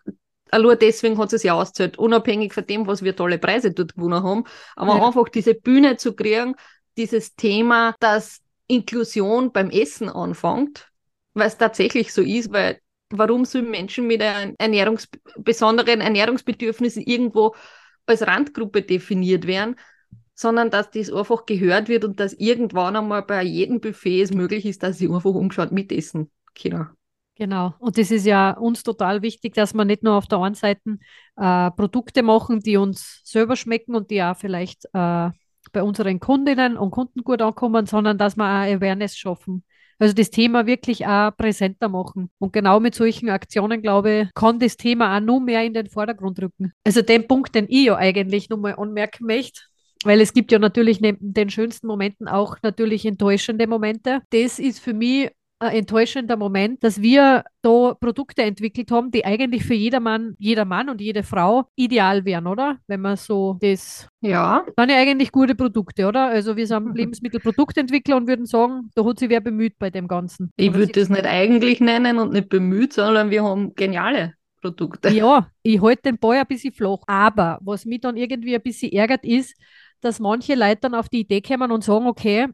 nur 0.57 0.75
deswegen 0.75 1.17
hat 1.17 1.33
es 1.33 1.43
ja 1.43 1.53
ausgezahlt, 1.53 1.97
unabhängig 1.97 2.53
von 2.53 2.65
dem, 2.65 2.87
was 2.87 3.03
wir 3.03 3.15
tolle 3.15 3.37
Preise 3.37 3.71
dort 3.71 3.95
gewonnen 3.95 4.23
haben. 4.23 4.43
Aber 4.75 4.97
ja. 4.97 5.05
einfach 5.05 5.29
diese 5.29 5.53
Bühne 5.53 5.97
zu 5.97 6.15
kriegen, 6.15 6.55
dieses 6.97 7.35
Thema, 7.35 7.95
dass 7.99 8.41
Inklusion 8.67 9.51
beim 9.51 9.69
Essen 9.69 10.09
anfängt, 10.09 10.89
weil 11.33 11.47
es 11.47 11.57
tatsächlich 11.57 12.13
so 12.13 12.21
ist, 12.21 12.51
weil 12.51 12.79
warum 13.09 13.45
sollen 13.45 13.69
Menschen 13.69 14.07
mit 14.07 14.21
Ernährungs 14.21 15.07
besonderen 15.37 16.01
Ernährungsbedürfnissen 16.01 17.03
irgendwo 17.03 17.55
als 18.05 18.25
Randgruppe 18.25 18.81
definiert 18.81 19.47
werden? 19.47 19.75
Sondern 20.37 20.69
dass 20.69 20.91
das 20.91 21.11
einfach 21.11 21.45
gehört 21.47 21.89
wird 21.89 22.05
und 22.05 22.19
dass 22.19 22.33
irgendwann 22.33 22.95
einmal 22.95 23.23
bei 23.23 23.41
jedem 23.41 23.81
Buffet 23.81 24.21
es 24.21 24.31
möglich 24.31 24.65
ist, 24.65 24.83
dass 24.83 24.99
sie 24.99 25.07
einfach 25.07 25.25
umgeschaut 25.25 25.71
mitessen 25.71 26.29
können. 26.53 26.89
Genau. 27.35 27.73
Und 27.79 27.97
das 27.97 28.11
ist 28.11 28.25
ja 28.25 28.51
uns 28.51 28.83
total 28.83 29.21
wichtig, 29.21 29.55
dass 29.55 29.73
wir 29.73 29.83
nicht 29.83 30.03
nur 30.03 30.13
auf 30.13 30.27
der 30.27 30.39
einen 30.39 30.55
Seite 30.55 30.97
äh, 31.37 31.71
Produkte 31.71 32.23
machen, 32.23 32.59
die 32.59 32.77
uns 32.77 33.21
selber 33.23 33.55
schmecken 33.55 33.95
und 33.95 34.11
die 34.11 34.21
auch 34.21 34.37
vielleicht 34.37 34.85
äh, 34.93 35.29
bei 35.71 35.83
unseren 35.83 36.19
Kundinnen 36.19 36.77
und 36.77 36.91
Kunden 36.91 37.23
gut 37.23 37.41
ankommen, 37.41 37.87
sondern 37.87 38.17
dass 38.17 38.37
wir 38.37 38.43
auch 38.43 38.75
Awareness 38.75 39.17
schaffen. 39.17 39.63
Also 39.99 40.13
das 40.13 40.29
Thema 40.29 40.67
wirklich 40.67 41.07
auch 41.07 41.35
präsenter 41.35 41.89
machen. 41.89 42.29
Und 42.37 42.53
genau 42.53 42.79
mit 42.79 42.93
solchen 42.93 43.29
Aktionen, 43.29 43.81
glaube 43.81 44.11
ich, 44.11 44.33
kann 44.35 44.59
das 44.59 44.77
Thema 44.77 45.17
auch 45.17 45.21
noch 45.21 45.39
mehr 45.39 45.63
in 45.63 45.73
den 45.73 45.87
Vordergrund 45.87 46.39
rücken. 46.39 46.73
Also 46.83 47.01
den 47.01 47.27
Punkt, 47.27 47.55
den 47.55 47.65
ich 47.67 47.85
ja 47.85 47.95
eigentlich 47.95 48.49
nochmal 48.49 48.75
anmerken 48.75 49.25
möchte, 49.25 49.61
weil 50.03 50.21
es 50.21 50.33
gibt 50.33 50.51
ja 50.51 50.59
natürlich 50.59 51.01
neben 51.01 51.33
den 51.33 51.49
schönsten 51.49 51.87
Momenten 51.87 52.27
auch 52.27 52.57
natürlich 52.61 53.05
enttäuschende 53.05 53.67
Momente. 53.67 54.21
Das 54.31 54.59
ist 54.59 54.79
für 54.79 54.93
mich 54.93 55.31
ein 55.59 55.71
enttäuschender 55.71 56.37
Moment, 56.37 56.83
dass 56.83 57.01
wir 57.01 57.43
da 57.61 57.95
Produkte 57.99 58.43
entwickelt 58.43 58.91
haben, 58.91 59.09
die 59.11 59.25
eigentlich 59.25 59.65
für 59.65 59.73
jedermann, 59.73 60.35
jeder 60.37 60.65
Mann 60.65 60.89
und 60.89 61.01
jede 61.01 61.23
Frau 61.23 61.65
ideal 61.75 62.25
wären, 62.25 62.47
oder? 62.47 62.77
Wenn 62.87 63.01
man 63.01 63.17
so 63.17 63.57
das. 63.59 64.07
Ja. 64.21 64.65
Dann 64.75 64.89
ja 64.89 64.97
eigentlich 64.97 65.31
gute 65.31 65.55
Produkte, 65.55 66.07
oder? 66.07 66.27
Also 66.27 66.55
wir 66.55 66.67
sind 66.67 66.95
Lebensmittelproduktentwickler 66.95 68.17
und 68.17 68.27
würden 68.27 68.45
sagen, 68.45 68.91
da 68.93 69.03
hat 69.03 69.19
sich 69.19 69.29
wer 69.29 69.41
bemüht 69.41 69.79
bei 69.79 69.89
dem 69.89 70.07
Ganzen. 70.07 70.51
Ich 70.57 70.73
würde 70.73 70.91
das 70.91 71.09
nicht 71.09 71.25
eigentlich 71.25 71.79
nennen 71.79 72.19
und 72.19 72.33
nicht 72.33 72.49
bemüht, 72.49 72.93
sondern 72.93 73.31
wir 73.31 73.43
haben 73.43 73.73
geniale 73.73 74.33
Produkte. 74.61 75.09
Ja, 75.09 75.49
ich 75.63 75.81
halte 75.81 76.03
den 76.03 76.19
Ball 76.19 76.37
ein 76.37 76.47
bisschen 76.47 76.73
flach. 76.73 76.99
Aber 77.07 77.59
was 77.61 77.85
mich 77.85 78.01
dann 78.01 78.17
irgendwie 78.17 78.55
ein 78.55 78.61
bisschen 78.61 78.91
ärgert 78.91 79.25
ist, 79.25 79.55
dass 80.01 80.19
manche 80.19 80.55
Leute 80.55 80.81
dann 80.81 80.95
auf 80.95 81.09
die 81.09 81.21
Idee 81.21 81.41
kommen 81.41 81.71
und 81.71 81.83
sagen, 81.83 82.07
okay, 82.07 82.47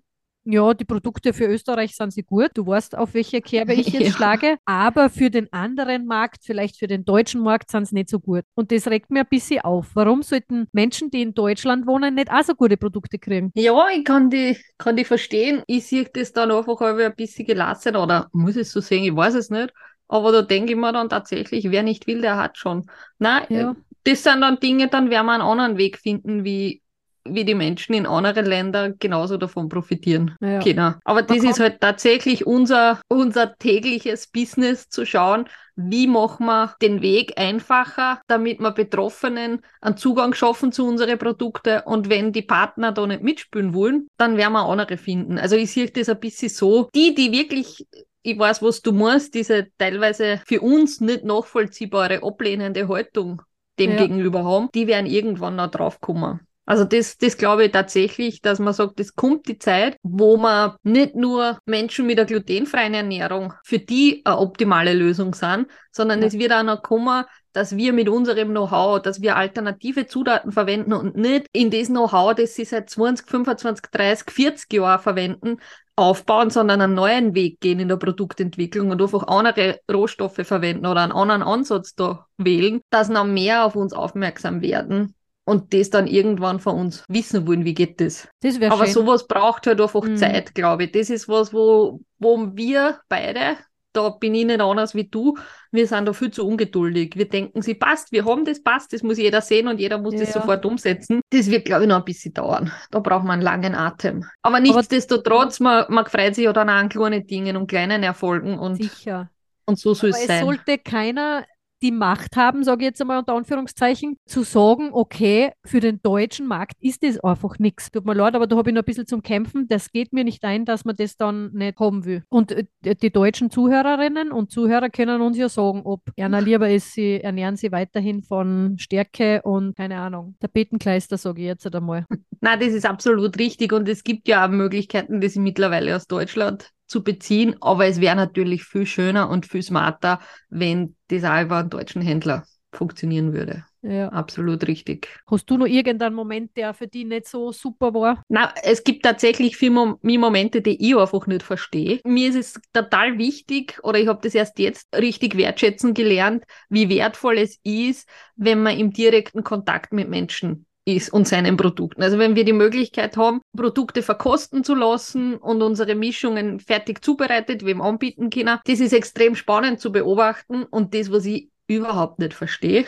ja, 0.45 0.73
die 0.73 0.85
Produkte 0.85 1.31
für 1.31 1.45
Österreich 1.45 1.95
sind 1.95 2.11
sie 2.11 2.23
gut. 2.23 2.51
Du 2.55 2.67
weißt, 2.67 2.97
auf 2.97 3.13
welche 3.13 3.41
Kerbe 3.41 3.73
ich 3.73 3.87
jetzt 3.87 4.03
ja. 4.07 4.11
schlage. 4.11 4.57
Aber 4.65 5.09
für 5.09 5.29
den 5.29 5.51
anderen 5.53 6.05
Markt, 6.05 6.43
vielleicht 6.43 6.77
für 6.77 6.87
den 6.87 7.05
deutschen 7.05 7.41
Markt, 7.41 7.71
sind 7.71 7.87
sie 7.87 7.95
nicht 7.95 8.09
so 8.09 8.19
gut. 8.19 8.43
Und 8.53 8.71
das 8.71 8.87
regt 8.87 9.09
mir 9.09 9.21
ein 9.21 9.27
bisschen 9.29 9.61
auf. 9.61 9.91
Warum 9.93 10.21
sollten 10.21 10.67
Menschen, 10.73 11.09
die 11.11 11.21
in 11.21 11.33
Deutschland 11.33 11.87
wohnen, 11.87 12.15
nicht 12.15 12.29
auch 12.29 12.43
so 12.43 12.55
gute 12.55 12.75
Produkte 12.77 13.19
kriegen? 13.19 13.51
Ja, 13.55 13.87
ich 13.95 14.03
kann 14.03 14.29
die, 14.29 14.57
kann 14.77 14.97
die 14.97 15.05
verstehen. 15.05 15.63
Ich 15.67 15.87
sehe 15.87 16.09
das 16.13 16.33
dann 16.33 16.51
einfach 16.51 16.81
ein 16.81 17.15
bisschen 17.15 17.45
gelassen 17.45 17.95
oder 17.95 18.27
muss 18.33 18.57
es 18.57 18.71
so 18.71 18.81
sehen, 18.81 19.03
ich 19.03 19.15
weiß 19.15 19.35
es 19.35 19.49
nicht. 19.49 19.73
Aber 20.09 20.31
da 20.31 20.41
denke 20.41 20.73
ich 20.73 20.77
mir 20.77 20.91
dann 20.91 21.09
tatsächlich, 21.09 21.71
wer 21.71 21.83
nicht 21.83 22.05
will, 22.05 22.21
der 22.21 22.37
hat 22.37 22.57
schon. 22.57 22.85
Nein, 23.17 23.45
ja. 23.49 23.75
das 24.03 24.23
sind 24.23 24.41
dann 24.41 24.59
Dinge, 24.59 24.89
dann 24.89 25.09
werden 25.09 25.25
wir 25.25 25.33
einen 25.33 25.41
anderen 25.41 25.77
Weg 25.77 25.97
finden, 25.97 26.43
wie 26.43 26.82
wie 27.25 27.45
die 27.45 27.55
Menschen 27.55 27.93
in 27.93 28.05
anderen 28.05 28.45
Ländern 28.45 28.95
genauso 28.99 29.37
davon 29.37 29.69
profitieren 29.69 30.35
ja. 30.41 30.59
können. 30.59 30.95
Aber 31.05 31.21
das 31.21 31.43
ist 31.43 31.59
halt 31.59 31.79
tatsächlich 31.79 32.45
unser, 32.45 32.99
unser 33.07 33.55
tägliches 33.57 34.27
Business 34.27 34.89
zu 34.89 35.05
schauen, 35.05 35.45
wie 35.75 36.05
machen 36.05 36.45
wir 36.45 36.75
den 36.81 37.01
Weg 37.01 37.33
einfacher, 37.39 38.21
damit 38.27 38.59
wir 38.59 38.71
Betroffenen 38.71 39.61
einen 39.81 39.97
Zugang 39.97 40.33
schaffen 40.33 40.71
zu 40.71 40.85
unseren 40.85 41.17
Produkten 41.17 41.81
und 41.85 42.09
wenn 42.09 42.31
die 42.31 42.43
Partner 42.43 42.91
da 42.91 43.07
nicht 43.07 43.23
mitspielen 43.23 43.73
wollen, 43.73 44.07
dann 44.17 44.37
werden 44.37 44.53
wir 44.53 44.65
andere 44.65 44.97
finden. 44.97 45.39
Also 45.39 45.55
ich 45.55 45.71
sehe 45.71 45.89
das 45.89 46.09
ein 46.09 46.19
bisschen 46.19 46.49
so, 46.49 46.89
die, 46.93 47.15
die 47.15 47.31
wirklich 47.31 47.87
ich 48.25 48.39
weiß, 48.39 48.61
was 48.61 48.81
du 48.81 48.93
meinst, 48.93 49.33
diese 49.33 49.67
teilweise 49.77 50.41
für 50.45 50.61
uns 50.61 51.01
nicht 51.01 51.25
nachvollziehbare 51.25 52.23
ablehnende 52.23 52.87
Haltung 52.87 53.41
dem 53.79 53.91
ja. 53.91 53.97
gegenüber 53.97 54.45
haben, 54.45 54.69
die 54.73 54.87
werden 54.87 55.05
irgendwann 55.05 55.57
noch 55.57 55.69
draufkommen. 55.69 56.39
Also 56.65 56.85
das, 56.85 57.17
das 57.17 57.37
glaube 57.37 57.65
ich 57.65 57.71
tatsächlich, 57.71 58.41
dass 58.41 58.59
man 58.59 58.73
sagt, 58.73 58.99
es 58.99 59.15
kommt 59.15 59.47
die 59.49 59.57
Zeit, 59.57 59.97
wo 60.01 60.37
man 60.37 60.75
nicht 60.83 61.13
nur 61.13 61.59
Menschen 61.65 62.05
mit 62.05 62.17
einer 62.17 62.25
glutenfreien 62.25 62.93
Ernährung 62.93 63.53
für 63.63 63.79
die 63.79 64.21
eine 64.23 64.37
optimale 64.37 64.93
Lösung 64.93 65.33
sind, 65.33 65.67
sondern 65.91 66.21
ja. 66.21 66.27
es 66.27 66.33
wird 66.33 66.53
auch 66.53 66.63
noch 66.63 66.81
kommen, 66.81 67.25
dass 67.51 67.75
wir 67.75 67.91
mit 67.91 68.07
unserem 68.07 68.49
Know-how, 68.49 69.01
dass 69.01 69.21
wir 69.21 69.35
alternative 69.35 70.07
Zutaten 70.07 70.53
verwenden 70.53 70.93
und 70.93 71.17
nicht 71.17 71.47
in 71.51 71.69
das 71.69 71.87
Know-how, 71.87 72.33
das 72.33 72.55
sie 72.55 72.65
seit 72.65 72.89
20, 72.89 73.27
25, 73.27 73.85
30, 73.91 74.31
40 74.31 74.73
Jahren 74.73 75.01
verwenden, 75.01 75.57
aufbauen, 75.95 76.49
sondern 76.49 76.81
einen 76.81 76.95
neuen 76.95 77.35
Weg 77.35 77.59
gehen 77.59 77.79
in 77.79 77.89
der 77.89 77.97
Produktentwicklung 77.97 78.89
und 78.89 79.01
einfach 79.01 79.27
andere 79.27 79.79
Rohstoffe 79.91 80.41
verwenden 80.43 80.87
oder 80.87 81.01
einen 81.01 81.11
anderen 81.11 81.43
Ansatz 81.43 81.93
da 81.93 82.25
wählen, 82.37 82.81
dass 82.89 83.09
noch 83.09 83.25
mehr 83.25 83.65
auf 83.65 83.75
uns 83.75 83.93
aufmerksam 83.93 84.61
werden 84.61 85.13
und 85.45 85.73
das 85.73 85.89
dann 85.89 86.07
irgendwann 86.07 86.59
von 86.59 86.75
uns 86.75 87.03
wissen 87.07 87.45
wollen, 87.47 87.65
wie 87.65 87.73
geht 87.73 87.99
das. 87.99 88.27
das 88.41 88.61
Aber 88.61 88.85
schön. 88.85 88.93
sowas 88.93 89.27
braucht 89.27 89.67
halt 89.67 89.81
einfach 89.81 90.03
mhm. 90.03 90.17
Zeit, 90.17 90.55
glaube 90.55 90.85
ich. 90.85 90.91
Das 90.91 91.09
ist 91.09 91.27
was, 91.27 91.53
wo, 91.53 91.99
wo 92.19 92.55
wir 92.55 92.99
beide 93.09 93.57
da 93.93 94.09
bin 94.09 94.33
ich 94.35 94.45
nicht 94.45 94.59
anders 94.59 94.95
wie 94.95 95.05
du. 95.07 95.37
Wir 95.71 95.87
sind 95.87 96.07
da 96.07 96.13
viel 96.13 96.31
zu 96.31 96.45
ungeduldig. 96.47 97.15
Wir 97.15 97.29
denken, 97.29 97.61
sie 97.61 97.75
passt, 97.75 98.11
wir 98.11 98.25
haben 98.25 98.43
das 98.43 98.61
passt, 98.61 98.91
das 98.91 99.03
muss 99.03 99.17
jeder 99.17 99.41
sehen 99.41 99.67
und 99.67 99.79
jeder 99.79 99.99
muss 99.99 100.15
Ja. 100.15 100.21
das 100.21 100.33
sofort 100.33 100.65
umsetzen. 100.65 101.21
Das 101.29 101.49
wird, 101.49 101.65
glaube 101.65 101.83
ich, 101.83 101.89
noch 101.89 101.97
ein 101.97 102.03
bisschen 102.05 102.33
dauern. 102.33 102.71
Da 102.91 102.99
braucht 102.99 103.23
man 103.23 103.33
einen 103.33 103.41
langen 103.43 103.75
Atem. 103.75 104.25
Aber 104.41 104.59
nichtsdestotrotz, 104.59 105.59
man, 105.59 105.85
man 105.89 106.05
freut 106.05 106.35
sich 106.35 106.45
ja 106.45 106.53
dann 106.53 106.69
auch 106.69 106.73
an 106.73 106.89
kleinen 106.89 107.25
Dingen 107.27 107.55
und 107.55 107.67
kleinen 107.67 108.03
Erfolgen 108.03 108.57
und, 108.57 108.81
Sicher. 108.81 109.29
und 109.65 109.79
so 109.79 109.93
soll 109.93 110.09
Aber 110.09 110.17
es 110.17 110.21
es 110.23 110.27
sein. 110.27 110.43
sollte 110.45 110.77
keiner 110.79 111.45
die 111.83 111.91
Macht 111.91 112.37
haben, 112.37 112.63
sage 112.63 112.83
ich 112.83 112.87
jetzt 112.87 113.01
einmal 113.01 113.19
unter 113.19 113.35
Anführungszeichen, 113.35 114.17
zu 114.25 114.43
sagen, 114.43 114.89
okay, 114.93 115.51
für 115.65 115.81
den 115.81 116.01
deutschen 116.01 116.47
Markt 116.47 116.77
ist 116.79 117.03
das 117.03 117.19
einfach 117.19 117.59
nichts. 117.59 117.91
Tut 117.91 118.05
mir 118.05 118.13
leid, 118.13 118.35
aber 118.35 118.47
da 118.47 118.55
habe 118.55 118.69
ich 118.69 118.73
noch 118.73 118.81
ein 118.81 118.85
bisschen 118.85 119.05
zum 119.05 119.21
Kämpfen. 119.21 119.67
Das 119.67 119.91
geht 119.91 120.13
mir 120.13 120.23
nicht 120.23 120.45
ein, 120.45 120.65
dass 120.65 120.85
man 120.85 120.95
das 120.95 121.17
dann 121.17 121.51
nicht 121.51 121.79
haben 121.79 122.05
will. 122.05 122.23
Und 122.29 122.53
äh, 122.53 122.65
die 122.95 123.11
deutschen 123.11 123.51
Zuhörerinnen 123.51 124.31
und 124.31 124.49
Zuhörer 124.49 124.89
können 124.89 125.21
uns 125.21 125.37
ja 125.37 125.49
sagen, 125.49 125.81
ob 125.83 126.01
einer 126.17 126.41
lieber 126.41 126.69
ist, 126.69 126.93
sie 126.93 127.21
ernähren 127.21 127.57
sie 127.57 127.71
weiterhin 127.71 128.23
von 128.23 128.77
Stärke 128.79 129.41
und 129.43 129.75
keine 129.75 129.99
Ahnung, 129.99 130.35
Tapetenkleister, 130.39 131.17
sage 131.17 131.41
ich 131.41 131.47
jetzt 131.47 131.75
einmal. 131.75 132.05
Nein, 132.41 132.59
das 132.59 132.69
ist 132.69 132.85
absolut 132.85 133.37
richtig 133.37 133.73
und 133.73 133.89
es 133.89 134.03
gibt 134.03 134.27
ja 134.27 134.45
auch 134.45 134.49
Möglichkeiten, 134.49 135.19
das 135.19 135.35
mittlerweile 135.35 135.95
aus 135.95 136.07
Deutschland 136.07 136.69
zu 136.93 137.03
beziehen, 137.03 137.55
aber 137.59 137.87
es 137.87 137.99
wäre 137.99 138.15
natürlich 138.15 138.63
viel 138.65 138.85
schöner 138.85 139.29
und 139.29 139.47
viel 139.47 139.63
smarter, 139.63 140.19
wenn 140.49 140.95
das 141.07 141.23
auch 141.23 141.41
über 141.41 141.57
einen 141.57 141.71
deutschen 141.71 142.03
Händler 142.03 142.45
funktionieren 142.71 143.33
würde. 143.33 143.65
Ja. 143.81 144.09
Absolut 144.09 144.65
richtig. 144.67 145.07
Hast 145.25 145.49
du 145.49 145.57
noch 145.57 145.65
irgendeinen 145.65 146.15
Moment, 146.15 146.55
der 146.55 146.73
für 146.73 146.87
dich 146.87 147.05
nicht 147.05 147.27
so 147.27 147.51
super 147.51 147.93
war? 147.93 148.23
Na, 148.29 148.53
es 148.63 148.83
gibt 148.83 149.03
tatsächlich 149.03 149.57
viele 149.57 149.71
Mom 149.71 149.97
Momente, 150.01 150.61
die 150.61 150.87
ich 150.87 150.95
einfach 150.95 151.25
nicht 151.25 151.43
verstehe. 151.43 151.99
Mir 152.05 152.29
ist 152.29 152.35
es 152.35 152.61
total 152.71 153.17
wichtig, 153.17 153.79
oder 153.83 153.99
ich 153.99 154.07
habe 154.07 154.21
das 154.21 154.35
erst 154.35 154.59
jetzt 154.59 154.95
richtig 154.95 155.35
wertschätzen 155.35 155.93
gelernt, 155.93 156.45
wie 156.69 156.89
wertvoll 156.89 157.39
es 157.39 157.59
ist, 157.63 158.07
wenn 158.35 158.61
man 158.61 158.77
im 158.77 158.91
direkten 158.91 159.43
Kontakt 159.43 159.91
mit 159.91 160.09
Menschen 160.09 160.65
ist 160.85 161.11
und 161.13 161.27
seinen 161.27 161.55
Produkten. 161.57 162.03
Also 162.03 162.17
wenn 162.17 162.35
wir 162.35 162.43
die 162.43 162.53
Möglichkeit 162.53 163.15
haben, 163.15 163.41
Produkte 163.55 164.01
verkosten 164.01 164.63
zu 164.63 164.75
lassen 164.75 165.35
und 165.35 165.61
unsere 165.61 165.95
Mischungen 165.95 166.59
fertig 166.59 167.03
zubereitet, 167.03 167.65
wem 167.65 167.81
anbieten 167.81 168.29
können, 168.29 168.59
das 168.65 168.79
ist 168.79 168.93
extrem 168.93 169.35
spannend 169.35 169.79
zu 169.79 169.91
beobachten 169.91 170.63
und 170.63 170.93
das, 170.93 171.11
was 171.11 171.25
ich 171.25 171.49
überhaupt 171.67 172.19
nicht 172.19 172.33
verstehe. 172.33 172.85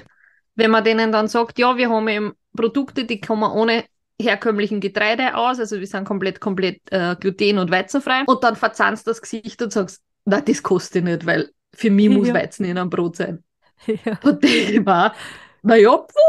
Wenn 0.55 0.71
man 0.71 0.84
denen 0.84 1.12
dann 1.12 1.27
sagt, 1.27 1.58
ja, 1.60 1.77
wir 1.77 1.89
haben 1.89 2.08
eben 2.08 2.34
Produkte, 2.55 3.05
die 3.05 3.19
kann 3.19 3.39
man 3.39 3.51
ohne 3.51 3.86
herkömmlichen 4.21 4.79
Getreide 4.79 5.36
aus, 5.36 5.60
also 5.60 5.79
wir 5.79 5.88
sind 5.88 6.05
komplett, 6.05 6.39
komplett 6.39 6.81
äh, 6.91 7.15
gluten- 7.19 7.58
und 7.60 7.69
weizenfrei 7.71 8.23
und 8.25 8.43
dann 8.43 8.55
verzahnst 8.55 9.05
das 9.08 9.21
Gesicht 9.21 9.62
und 9.62 9.73
sagst, 9.73 10.01
na, 10.23 10.39
das 10.41 10.63
kostet 10.63 11.03
nicht, 11.03 11.25
weil 11.25 11.49
für 11.73 11.91
mich 11.91 12.10
muss 12.10 12.29
Ja. 12.29 12.34
Weizen 12.34 12.65
in 12.65 12.77
einem 12.77 12.89
Brot 12.89 13.17
sein. 13.17 13.43
Ja. 14.05 14.17
Und 14.23 14.43
ich 14.45 14.86
war, 14.86 15.13
naja, 15.62 15.97
puh, 15.97 16.24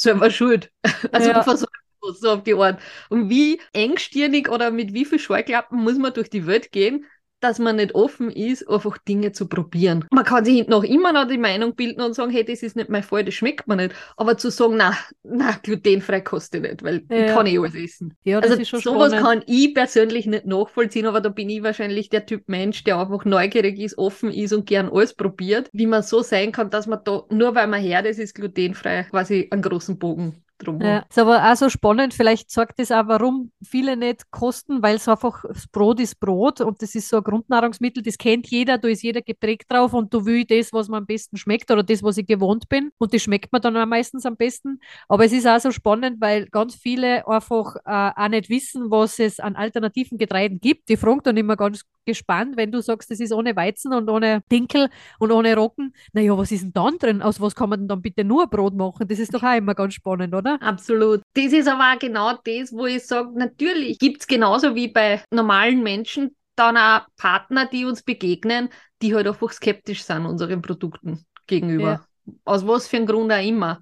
selber 0.00 0.30
schuld. 0.30 0.72
Also 1.12 1.32
Ja. 1.32 1.42
versorgt 1.42 1.72
so 2.02 2.30
auf 2.30 2.42
die 2.44 2.54
Art. 2.54 2.80
Und 3.08 3.30
wie 3.30 3.60
engstirnig 3.72 4.48
oder 4.48 4.70
mit 4.70 4.92
wie 4.94 5.04
viel 5.04 5.18
Scheuklappen 5.18 5.82
muss 5.82 5.98
man 5.98 6.12
durch 6.14 6.30
die 6.30 6.46
Welt 6.46 6.70
gehen, 6.72 7.04
dass 7.40 7.58
man 7.58 7.76
nicht 7.76 7.94
offen 7.94 8.30
ist, 8.30 8.68
einfach 8.68 8.98
Dinge 8.98 9.32
zu 9.32 9.46
probieren. 9.48 10.06
Man 10.12 10.24
kann 10.24 10.44
sich 10.44 10.66
noch 10.68 10.84
immer 10.84 11.12
noch 11.12 11.28
die 11.28 11.38
Meinung 11.38 11.74
bilden 11.74 12.00
und 12.00 12.14
sagen, 12.14 12.30
hey, 12.32 12.44
das 12.44 12.62
ist 12.62 12.76
nicht 12.76 12.88
mein 12.88 13.02
Fall, 13.02 13.24
das 13.24 13.34
schmeckt 13.34 13.68
mir 13.68 13.76
nicht. 13.76 13.94
Aber 14.16 14.38
zu 14.38 14.50
sagen, 14.50 14.76
na, 14.76 14.96
na, 15.22 15.52
glutenfrei 15.62 16.20
kostet 16.22 16.62
nicht, 16.62 16.82
weil 16.82 17.04
Ja. 17.10 17.16
ich 17.16 17.26
kann 17.26 17.46
eh 17.46 17.58
alles 17.58 17.74
essen. 17.74 18.16
Ja, 18.24 18.40
das 18.40 18.52
Also 18.52 18.62
ist 18.62 18.68
schon 18.68 18.80
sowas 18.80 19.12
spannend. 19.12 19.26
kann 19.26 19.44
ich 19.46 19.74
persönlich 19.74 20.26
nicht 20.26 20.46
nachvollziehen, 20.46 21.06
aber 21.06 21.20
da 21.20 21.28
bin 21.28 21.50
ich 21.50 21.62
wahrscheinlich 21.62 22.08
der 22.08 22.26
Typ 22.26 22.48
Mensch, 22.48 22.84
der 22.84 22.98
einfach 22.98 23.24
neugierig 23.24 23.78
ist, 23.78 23.98
offen 23.98 24.30
ist 24.32 24.52
und 24.52 24.66
gern 24.66 24.88
alles 24.90 25.14
probiert, 25.14 25.68
wie 25.72 25.86
man 25.86 26.02
so 26.02 26.22
sein 26.22 26.52
kann, 26.52 26.70
dass 26.70 26.86
man 26.86 27.00
da, 27.04 27.24
nur 27.30 27.54
weil 27.54 27.66
man 27.66 27.80
her 27.82 28.04
ist, 28.06 28.18
ist 28.18 28.34
glutenfrei, 28.34 29.04
quasi 29.04 29.48
einen 29.50 29.62
großen 29.62 29.98
Bogen 29.98 30.42
drum 30.58 30.80
Ja, 30.80 31.04
ist 31.08 31.18
aber 31.18 31.50
auch 31.50 31.56
so 31.56 31.68
spannend. 31.68 32.14
Vielleicht 32.14 32.50
sagt 32.50 32.78
das 32.78 32.90
auch, 32.92 33.06
warum 33.08 33.52
viele 33.62 33.96
nicht 33.96 34.30
kosten, 34.30 34.82
weil 34.82 34.96
es 34.96 35.08
einfach, 35.08 35.44
das 35.46 35.66
Brot 35.68 36.00
ist 36.00 36.20
Brot 36.20 36.60
und 36.60 36.82
das 36.82 36.94
ist 36.94 37.08
so 37.08 37.18
ein 37.18 37.22
Grundnahrungsmittel, 37.22 38.02
das 38.02 38.18
kennt 38.18 38.46
jeder, 38.48 38.78
da 38.78 38.88
ist 38.88 39.02
jeder 39.02 39.22
geprägt 39.22 39.70
drauf 39.70 39.92
und 39.94 40.12
du 40.12 40.24
willst 40.26 40.50
das, 40.50 40.72
was 40.72 40.88
mir 40.88 40.98
am 40.98 41.06
besten 41.06 41.36
schmeckt 41.36 41.70
oder 41.70 41.82
das, 41.82 42.02
was 42.02 42.16
ich 42.18 42.26
gewohnt 42.26 42.68
bin 42.68 42.90
und 42.98 43.12
das 43.14 43.22
schmeckt 43.22 43.52
mir 43.52 43.60
dann 43.60 43.76
auch 43.76 43.86
meistens 43.86 44.26
am 44.26 44.36
besten. 44.36 44.80
Aber 45.08 45.24
es 45.24 45.32
ist 45.32 45.46
auch 45.46 45.60
so 45.60 45.70
spannend, 45.70 46.20
weil 46.20 46.46
ganz 46.46 46.74
viele 46.74 47.26
einfach 47.26 47.76
äh, 47.84 48.10
auch 48.16 48.28
nicht 48.28 48.48
wissen, 48.48 48.90
was 48.90 49.18
es 49.18 49.40
an 49.40 49.56
alternativen 49.56 50.18
Getreiden 50.18 50.60
gibt. 50.60 50.88
Die 50.88 50.96
fragen 50.96 51.20
dann 51.24 51.36
immer 51.36 51.56
ganz 51.56 51.82
gespannt, 52.04 52.56
wenn 52.56 52.72
du 52.72 52.80
sagst, 52.80 53.10
das 53.10 53.20
ist 53.20 53.32
ohne 53.32 53.56
Weizen 53.56 53.92
und 53.92 54.08
ohne 54.08 54.42
Dinkel 54.50 54.88
und 55.18 55.32
ohne 55.32 55.54
Roggen. 55.56 55.92
Naja, 56.12 56.36
was 56.38 56.52
ist 56.52 56.62
denn 56.62 56.72
dann 56.72 56.98
drin? 56.98 57.22
Aus 57.22 57.40
was 57.40 57.54
kann 57.54 57.68
man 57.70 57.80
denn 57.80 57.88
dann 57.88 58.02
bitte 58.02 58.24
nur 58.24 58.46
Brot 58.46 58.74
machen? 58.74 59.08
Das 59.08 59.18
ist 59.18 59.34
doch 59.34 59.42
auch 59.42 59.56
immer 59.56 59.74
ganz 59.74 59.94
spannend, 59.94 60.34
oder? 60.34 60.45
Absolut. 60.54 61.22
Das 61.34 61.52
ist 61.52 61.68
aber 61.68 61.92
auch 61.94 61.98
genau 61.98 62.32
das, 62.44 62.72
wo 62.72 62.86
ich 62.86 63.06
sage, 63.06 63.30
natürlich 63.38 63.98
gibt 63.98 64.20
es 64.20 64.26
genauso 64.26 64.74
wie 64.74 64.88
bei 64.88 65.22
normalen 65.30 65.82
Menschen 65.82 66.36
dann 66.56 66.76
auch 66.76 67.02
Partner, 67.16 67.66
die 67.66 67.84
uns 67.84 68.02
begegnen, 68.02 68.70
die 69.02 69.14
halt 69.14 69.26
einfach 69.26 69.52
skeptisch 69.52 70.02
sind 70.04 70.26
unseren 70.26 70.62
Produkten 70.62 71.26
gegenüber. 71.46 72.06
Aus 72.44 72.66
was 72.66 72.88
für 72.88 72.96
einem 72.96 73.06
Grund 73.06 73.32
auch 73.32 73.44
immer. 73.44 73.80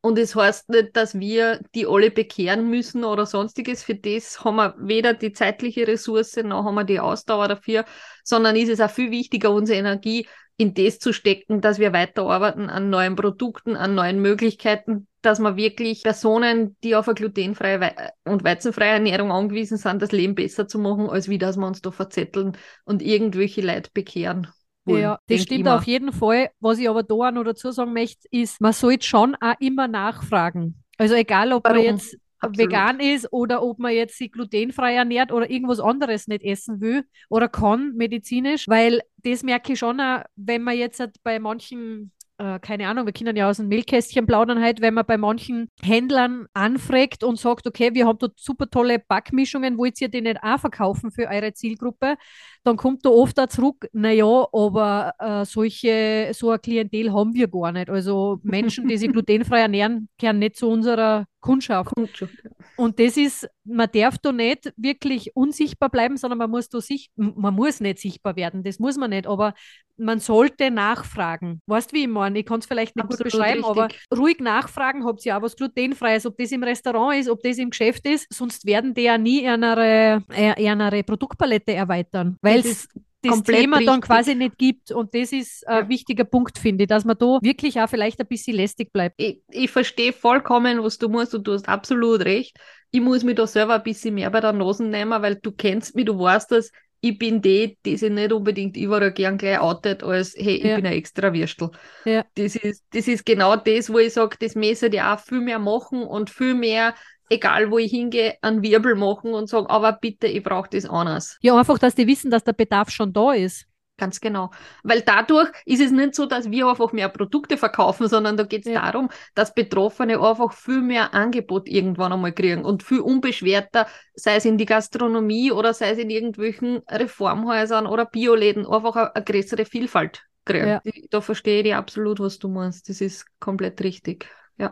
Und 0.00 0.18
es 0.18 0.36
heißt 0.36 0.68
nicht, 0.68 0.96
dass 0.96 1.18
wir 1.18 1.60
die 1.74 1.86
alle 1.86 2.10
bekehren 2.10 2.68
müssen 2.68 3.04
oder 3.04 3.24
sonstiges. 3.24 3.82
Für 3.82 3.94
das 3.94 4.44
haben 4.44 4.56
wir 4.56 4.74
weder 4.78 5.14
die 5.14 5.32
zeitliche 5.32 5.86
Ressource 5.86 6.36
noch 6.36 6.64
haben 6.64 6.74
wir 6.74 6.84
die 6.84 7.00
Ausdauer 7.00 7.48
dafür, 7.48 7.86
sondern 8.22 8.54
ist 8.56 8.68
es 8.68 8.80
auch 8.80 8.90
viel 8.90 9.10
wichtiger, 9.10 9.50
unsere 9.50 9.78
Energie 9.78 10.26
in 10.56 10.74
das 10.74 10.98
zu 10.98 11.12
stecken, 11.12 11.60
dass 11.60 11.78
wir 11.78 11.92
weiterarbeiten 11.92 12.70
an 12.70 12.90
neuen 12.90 13.16
Produkten, 13.16 13.76
an 13.76 13.94
neuen 13.94 14.20
Möglichkeiten, 14.20 15.08
dass 15.22 15.38
man 15.38 15.56
wirklich 15.56 16.02
Personen, 16.02 16.76
die 16.84 16.94
auf 16.94 17.08
eine 17.08 17.14
glutenfreie 17.14 17.80
Wei 17.80 18.10
und 18.24 18.44
weizenfreie 18.44 18.92
Ernährung 18.92 19.32
angewiesen 19.32 19.78
sind, 19.78 20.00
das 20.00 20.12
Leben 20.12 20.34
besser 20.34 20.68
zu 20.68 20.78
machen, 20.78 21.08
als 21.08 21.28
wie 21.28 21.38
dass 21.38 21.56
wir 21.56 21.66
uns 21.66 21.82
da 21.82 21.90
verzetteln 21.90 22.56
und 22.84 23.02
irgendwelche 23.02 23.62
Leute 23.62 23.90
bekehren. 23.92 24.48
wollen. 24.84 25.02
Ja, 25.02 25.18
das 25.26 25.42
stimmt 25.42 25.66
auf 25.66 25.84
jeden 25.84 26.12
Fall. 26.12 26.50
Was 26.60 26.78
ich 26.78 26.88
aber 26.88 27.02
da 27.02 27.14
auch 27.14 27.30
noch 27.32 27.44
dazu 27.44 27.70
sagen 27.72 27.92
möchte, 27.92 28.28
ist, 28.30 28.60
man 28.60 28.72
sollte 28.72 29.06
schon 29.06 29.34
auch 29.40 29.54
immer 29.58 29.88
nachfragen. 29.88 30.82
Also 30.98 31.14
egal, 31.14 31.52
ob 31.52 31.64
man 31.64 31.76
Warum? 31.76 31.86
jetzt 31.86 32.16
Absolut. 32.44 32.58
vegan 32.58 33.00
ist 33.00 33.32
oder 33.32 33.62
ob 33.62 33.78
man 33.78 33.92
jetzt 33.92 34.18
sich 34.18 34.32
glutenfrei 34.32 34.94
ernährt 34.94 35.32
oder 35.32 35.50
irgendwas 35.50 35.80
anderes 35.80 36.28
nicht 36.28 36.42
essen 36.42 36.80
will 36.80 37.04
oder 37.28 37.48
kann 37.48 37.92
medizinisch, 37.94 38.68
weil 38.68 39.00
das 39.22 39.42
merke 39.42 39.72
ich 39.72 39.78
schon 39.78 40.00
auch, 40.00 40.22
wenn 40.36 40.62
man 40.62 40.76
jetzt 40.76 41.00
halt 41.00 41.16
bei 41.22 41.38
manchen 41.38 42.12
äh, 42.38 42.58
keine 42.58 42.88
Ahnung, 42.88 43.06
wir 43.06 43.12
können 43.12 43.36
ja 43.36 43.48
aus 43.48 43.58
dem 43.58 43.68
Mehlkästchen 43.68 44.26
plaudern 44.26 44.60
halt, 44.60 44.80
wenn 44.80 44.94
man 44.94 45.06
bei 45.06 45.16
manchen 45.16 45.68
Händlern 45.80 46.46
anfragt 46.52 47.22
und 47.22 47.38
sagt, 47.38 47.66
okay, 47.66 47.94
wir 47.94 48.06
haben 48.06 48.18
dort 48.18 48.38
super 48.38 48.68
tolle 48.68 48.98
Backmischungen, 48.98 49.78
wollt 49.78 50.00
ihr 50.00 50.08
die 50.08 50.20
nicht 50.20 50.42
auch 50.42 50.58
verkaufen 50.58 51.10
für 51.10 51.28
eure 51.28 51.52
Zielgruppe? 51.52 52.16
Dann 52.64 52.76
kommt 52.76 53.04
da 53.04 53.10
oft 53.10 53.38
auch 53.38 53.46
zurück, 53.46 53.88
naja, 53.92 54.46
aber 54.52 55.12
äh, 55.18 55.44
solche, 55.44 56.30
so 56.34 56.50
ein 56.50 56.60
Klientel 56.60 57.12
haben 57.12 57.34
wir 57.34 57.48
gar 57.48 57.72
nicht. 57.72 57.88
Also 57.88 58.40
Menschen, 58.42 58.88
die 58.88 58.96
sich 58.96 59.08
glutenfrei 59.12 59.60
ernähren, 59.60 60.08
gehören 60.18 60.40
nicht 60.40 60.56
zu 60.56 60.68
unserer 60.68 61.26
Kundschaft. 61.44 61.94
Kommt 61.94 62.16
schon. 62.16 62.30
Und 62.76 62.98
das 62.98 63.16
ist, 63.16 63.48
man 63.64 63.88
darf 63.92 64.16
da 64.18 64.32
nicht 64.32 64.72
wirklich 64.76 65.36
unsichtbar 65.36 65.90
bleiben, 65.90 66.16
sondern 66.16 66.38
man 66.38 66.50
muss 66.50 66.70
da 66.70 66.80
sich, 66.80 67.10
man 67.16 67.54
muss 67.54 67.80
nicht 67.80 67.98
sichtbar 67.98 68.34
werden, 68.34 68.62
das 68.62 68.78
muss 68.78 68.96
man 68.96 69.10
nicht, 69.10 69.26
aber 69.26 69.54
man 69.96 70.18
sollte 70.20 70.70
nachfragen. 70.70 71.60
Weißt 71.66 71.92
du, 71.92 71.96
wie 71.96 72.02
ich 72.02 72.08
meine? 72.08 72.38
Ich 72.38 72.46
kann 72.46 72.60
es 72.60 72.66
vielleicht 72.66 72.96
nicht 72.96 73.04
Absolut 73.04 73.24
gut 73.24 73.32
beschreiben, 73.32 73.64
aber 73.64 73.84
richtig. 73.84 74.04
ruhig 74.16 74.40
nachfragen, 74.40 75.04
habt 75.04 75.24
ihr 75.24 75.36
auch 75.36 75.42
was 75.42 75.54
glutenfreies, 75.54 76.24
ob 76.26 76.36
das 76.38 76.50
im 76.50 76.62
Restaurant 76.62 77.20
ist, 77.20 77.28
ob 77.28 77.42
das 77.42 77.58
im 77.58 77.70
Geschäft 77.70 78.06
ist, 78.08 78.26
sonst 78.32 78.64
werden 78.64 78.94
die 78.94 79.02
ja 79.02 79.18
nie 79.18 79.44
ihre, 79.44 80.22
äh, 80.32 80.62
ihre 80.62 81.02
Produktpalette 81.04 81.74
erweitern, 81.74 82.38
weil 82.40 82.60
es 82.60 82.88
das 83.24 83.30
komplett 83.32 83.60
Thema 83.62 83.82
dann 83.82 84.00
richtig. 84.00 84.06
quasi 84.06 84.34
nicht 84.34 84.58
gibt. 84.58 84.90
Und 84.92 85.14
das 85.14 85.32
ist 85.32 85.66
ein 85.68 85.84
Ja. 85.84 85.88
wichtiger 85.88 86.24
Punkt, 86.24 86.58
finde 86.58 86.84
ich, 86.84 86.88
dass 86.88 87.04
man 87.04 87.18
da 87.18 87.38
wirklich 87.42 87.80
auch 87.80 87.88
vielleicht 87.88 88.20
ein 88.20 88.26
bisschen 88.26 88.56
lästig 88.56 88.92
bleibt. 88.92 89.16
ich, 89.16 89.42
ich 89.50 89.70
verstehe 89.70 90.12
vollkommen, 90.12 90.82
was 90.82 90.98
du 90.98 91.08
musst 91.08 91.34
und 91.34 91.46
du 91.46 91.52
hast 91.52 91.68
absolut 91.68 92.24
recht. 92.24 92.56
Ich 92.90 93.00
muss 93.00 93.24
mich 93.24 93.36
da 93.36 93.46
selber 93.46 93.74
ein 93.74 93.82
bisschen 93.82 94.14
mehr 94.14 94.30
bei 94.30 94.40
der 94.40 94.52
Nase 94.52 94.84
nehmen, 94.84 95.22
weil 95.22 95.36
du 95.36 95.52
kennst 95.52 95.94
mich, 95.94 96.04
du 96.04 96.18
weißt 96.18 96.50
das. 96.52 96.70
Ich 97.00 97.18
bin 97.18 97.42
die, 97.42 97.78
die 97.84 97.96
sich 97.98 98.10
nicht 98.10 98.32
unbedingt 98.32 98.76
überall 98.78 99.12
gern 99.12 99.36
gleich 99.36 99.60
outet, 99.60 100.02
als 100.02 100.34
hey, 100.36 100.56
ich 100.56 100.64
Ja. 100.64 100.76
bin 100.76 100.86
ein 100.86 100.94
extra 100.94 101.32
Würstel. 101.34 101.70
Ja. 102.04 102.24
Das 102.34 102.56
ist, 102.56 102.82
das 102.92 103.06
ist 103.08 103.26
genau 103.26 103.56
das, 103.56 103.92
wo 103.92 103.98
ich 103.98 104.12
sage, 104.14 104.36
das 104.40 104.54
müssen 104.54 104.90
die 104.90 105.02
auch 105.02 105.20
viel 105.20 105.40
mehr 105.40 105.58
machen 105.58 106.02
und 106.02 106.30
viel 106.30 106.54
mehr, 106.54 106.94
egal 107.28 107.70
wo 107.70 107.78
ich 107.78 107.90
hingehe, 107.90 108.36
einen 108.42 108.62
Wirbel 108.62 108.94
machen 108.94 109.34
und 109.34 109.48
sagen, 109.48 109.66
aber 109.66 109.92
bitte, 109.92 110.26
ich 110.26 110.42
brauche 110.42 110.68
das 110.70 110.86
anders. 110.86 111.38
Ja, 111.40 111.56
einfach, 111.58 111.78
dass 111.78 111.94
die 111.94 112.06
wissen, 112.06 112.30
dass 112.30 112.44
der 112.44 112.52
Bedarf 112.52 112.90
schon 112.90 113.12
da 113.12 113.32
ist. 113.32 113.66
Ganz 113.96 114.20
genau. 114.20 114.50
Weil 114.82 115.02
dadurch 115.02 115.50
ist 115.66 115.80
es 115.80 115.92
nicht 115.92 116.16
so, 116.16 116.26
dass 116.26 116.50
wir 116.50 116.66
einfach 116.66 116.92
mehr 116.92 117.08
Produkte 117.08 117.56
verkaufen, 117.56 118.08
sondern 118.08 118.36
da 118.36 118.42
geht 118.42 118.66
es 118.66 118.72
Ja. 118.72 118.90
darum, 118.90 119.08
dass 119.36 119.54
Betroffene 119.54 120.20
einfach 120.20 120.52
viel 120.52 120.80
mehr 120.80 121.14
Angebot 121.14 121.68
irgendwann 121.68 122.12
einmal 122.12 122.32
kriegen 122.32 122.64
und 122.64 122.82
viel 122.82 122.98
unbeschwerter, 122.98 123.86
sei 124.14 124.34
es 124.34 124.44
in 124.46 124.58
die 124.58 124.66
Gastronomie 124.66 125.52
oder 125.52 125.72
sei 125.74 125.90
es 125.90 125.98
in 125.98 126.10
irgendwelchen 126.10 126.78
Reformhäusern 126.90 127.86
oder 127.86 128.04
Bioläden, 128.04 128.66
einfach 128.66 128.96
eine, 128.96 129.14
eine 129.14 129.24
größere 129.24 129.64
Vielfalt 129.64 130.24
kriegen. 130.44 130.66
Ja. 130.66 130.82
Da 131.10 131.20
verstehe 131.20 131.62
ich 131.62 131.74
absolut, 131.74 132.18
was 132.18 132.40
du 132.40 132.48
meinst. 132.48 132.88
Das 132.88 133.00
ist 133.00 133.26
komplett 133.38 133.80
richtig. 133.82 134.26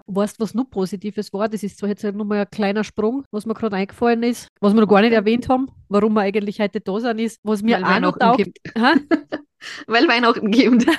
Weißt 0.07 0.39
du, 0.39 0.45
was 0.45 0.55
noch 0.55 0.71
Positives 0.71 1.33
war? 1.33 1.49
Das 1.49 1.63
ist 1.63 1.79
zwar 1.79 1.89
jetzt 1.89 2.05
halt 2.05 2.15
nochmal 2.17 2.39
ein 2.41 2.51
kleiner 2.51 2.85
Sprung, 2.85 3.25
was 3.31 3.47
mir 3.47 3.55
gerade 3.55 3.77
eingefallen 3.77 4.23
ist, 4.23 4.49
was 4.61 4.75
wir 4.75 4.81
noch 4.81 4.89
gar 4.89 5.01
nicht 5.03 5.13
erwähnt 5.13 5.49
haben, 5.49 5.69
warum 5.89 6.15
wir 6.15 6.21
eigentlich 6.23 6.61
heute 6.61 6.81
da 6.81 7.01
sind, 7.01 7.19
ist, 7.19 7.39
was 7.43 7.63
mir 7.63 7.81
Weil 7.83 7.85
auch 7.97 8.01
noch 8.01 8.19
taugt. 8.19 8.47
Weil 9.87 10.09
Weihnachten 10.09 10.51
gibt. 10.51 10.87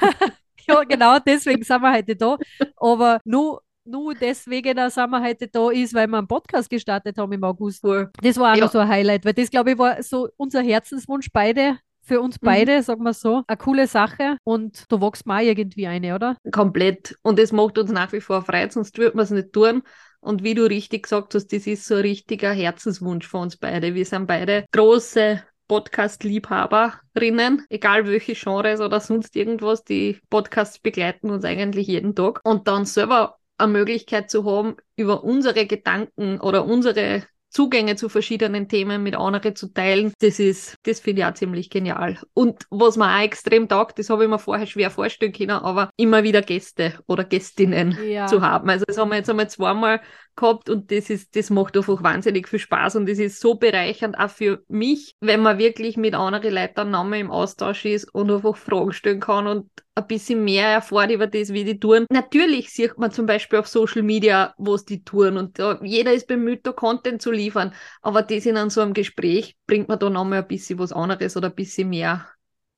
Ja, 0.65 0.82
genau, 0.86 1.17
deswegen 1.19 1.62
sind 1.62 1.82
wir 1.82 1.91
heute 1.93 2.15
da. 2.15 2.38
Aber 2.78 3.19
nur, 3.26 3.62
nur 3.84 4.13
deswegen 4.15 4.80
auch 4.80 4.89
sind 4.89 5.10
wir 5.10 5.22
heute 5.22 5.50
da 5.50 5.69
ist, 5.72 5.93
weil 5.93 6.08
wir 6.08 6.17
einen 6.19 6.28
Podcast 6.28 6.69
gestartet 6.69 7.17
haben 7.17 7.34
im 7.34 7.43
August. 7.43 7.84
Das 7.84 8.38
war 8.38 8.54
auch 8.54 8.56
Ja. 8.58 8.63
noch 8.63 8.72
so 8.72 8.80
ein 8.80 8.88
Highlight, 8.88 9.26
weil 9.26 9.34
das, 9.34 9.50
glaube 9.52 9.72
ich, 9.72 9.78
war 9.78 10.02
so 10.02 10.30
unser 10.38 10.62
Herzenswunsch 10.62 11.28
beide, 11.34 11.80
für 12.03 12.21
uns 12.21 12.35
Mhm. 12.41 12.45
beide, 12.45 12.83
sagen 12.83 13.03
wir 13.03 13.13
so. 13.13 13.43
Eine 13.47 13.57
coole 13.57 13.87
Sache 13.87 14.37
und 14.43 14.91
da 14.91 15.01
wächst 15.01 15.27
auch 15.27 15.39
irgendwie 15.39 15.87
eine, 15.87 16.15
oder? 16.15 16.37
Komplett. 16.51 17.15
Und 17.21 17.39
das 17.39 17.51
macht 17.51 17.77
uns 17.77 17.91
nach 17.91 18.11
wie 18.11 18.21
vor 18.21 18.41
frei, 18.43 18.69
sonst 18.69 18.97
würde 18.97 19.15
man 19.15 19.23
es 19.23 19.31
nicht 19.31 19.53
tun. 19.53 19.83
Und 20.19 20.43
wie 20.43 20.53
du 20.53 20.63
richtig 20.63 21.03
gesagt 21.03 21.35
hast, 21.35 21.47
das 21.51 21.67
ist 21.67 21.85
so 21.85 21.95
ein 21.95 22.01
richtiger 22.01 22.51
Herzenswunsch 22.51 23.27
von 23.27 23.41
uns 23.43 23.57
beide. 23.57 23.93
Wir 23.93 24.05
sind 24.05 24.27
beide 24.27 24.65
große 24.71 25.43
Podcast-Liebhaberinnen, 25.67 27.65
egal 27.69 28.07
welche 28.07 28.33
Genres 28.33 28.79
oder 28.79 28.99
sonst 28.99 29.35
irgendwas. 29.35 29.83
Die 29.83 30.19
Podcasts 30.29 30.79
begleiten 30.79 31.29
uns 31.29 31.45
eigentlich 31.45 31.87
jeden 31.87 32.15
Tag. 32.15 32.41
Und 32.43 32.67
dann 32.67 32.85
selber 32.85 33.37
eine 33.57 33.71
Möglichkeit 33.71 34.29
zu 34.29 34.45
haben, 34.45 34.75
über 34.95 35.23
unsere 35.23 35.65
Gedanken 35.65 36.39
oder 36.39 36.65
unsere 36.65 37.23
Zugänge 37.53 37.95
zu 37.95 38.09
verschiedenen 38.09 38.67
Themen 38.67 39.03
mit 39.03 39.15
anderen 39.15 39.55
zu 39.55 39.67
teilen, 39.71 40.11
das 40.19 40.39
ist, 40.39 40.75
das 40.83 40.99
finde 40.99 41.21
ich 41.21 41.27
auch 41.27 41.33
ziemlich 41.35 41.69
genial. 41.69 42.17
Und 42.33 42.63
was 42.71 42.97
mir 42.97 43.05
auch 43.15 43.21
extrem 43.21 43.69
taugt, 43.69 43.99
das 43.99 44.09
habe 44.09 44.23
ich 44.23 44.29
mir 44.29 44.39
vorher 44.39 44.65
schwer 44.65 44.89
vorstellen 44.89 45.33
können, 45.33 45.51
aber 45.51 45.89
immer 45.95 46.23
wieder 46.23 46.41
Gäste 46.41 46.95
oder 47.07 47.23
Gästinnen 47.23 47.97
Ja. 48.07 48.25
zu 48.25 48.41
haben. 48.41 48.69
Also 48.69 48.85
das 48.87 48.97
haben 48.97 49.09
wir 49.09 49.17
jetzt 49.17 49.29
einmal 49.29 49.49
zweimal 49.49 50.01
gehabt 50.35 50.69
und 50.69 50.91
das 50.91 51.11
ist, 51.11 51.35
das 51.35 51.51
macht 51.51 51.77
einfach 51.77 52.01
wahnsinnig 52.01 52.47
viel 52.49 52.57
Spaß 52.59 52.95
und 52.95 53.07
das 53.07 53.19
ist 53.19 53.39
so 53.39 53.55
bereichernd 53.55 54.17
auch 54.17 54.31
für 54.31 54.63
mich, 54.67 55.15
wenn 55.21 55.41
man 55.41 55.59
wirklich 55.59 55.95
mit 55.95 56.15
anderen 56.15 56.53
Leuten 56.53 56.89
nochmal 56.89 57.19
im 57.19 57.29
Austausch 57.29 57.85
ist 57.85 58.13
und 58.15 58.31
einfach 58.31 58.57
Fragen 58.57 58.93
stellen 58.93 59.19
kann 59.19 59.45
und 59.45 59.69
ein 59.95 60.08
bisschen 60.08 60.43
mehr 60.43 60.67
erfährt 60.67 61.12
über 61.12 61.27
das, 61.27 61.53
wie 61.53 61.63
die 61.63 61.79
tun. 61.79 62.06
Natürlich 62.10 62.71
sieht 62.71 62.97
man 62.97 63.12
zum 63.12 63.25
Beispiel 63.25 63.60
auf 63.60 63.67
Social 63.67 64.01
Media, 64.01 64.53
was 64.58 64.86
die 64.86 65.03
tun 65.03 65.38
und 65.38 65.60
da, 65.60 65.79
jeder 65.84 66.13
ist 66.13 66.27
bemüht, 66.27 66.65
da 66.65 66.71
Content 66.71 67.21
zu 67.21 67.32
liefern, 67.32 67.73
aber 68.01 68.21
das 68.23 68.45
in 68.45 68.69
so 68.69 68.82
einem 68.82 68.93
Gespräch 68.93 69.56
bringt 69.67 69.88
man 69.89 69.99
da 69.99 70.10
nochmal 70.10 70.39
ein 70.39 70.47
bisschen 70.47 70.79
was 70.79 70.91
anderes 70.91 71.38
oder 71.38 71.49
ein 71.49 71.56
bisschen 71.56 71.89
mehr 71.89 72.27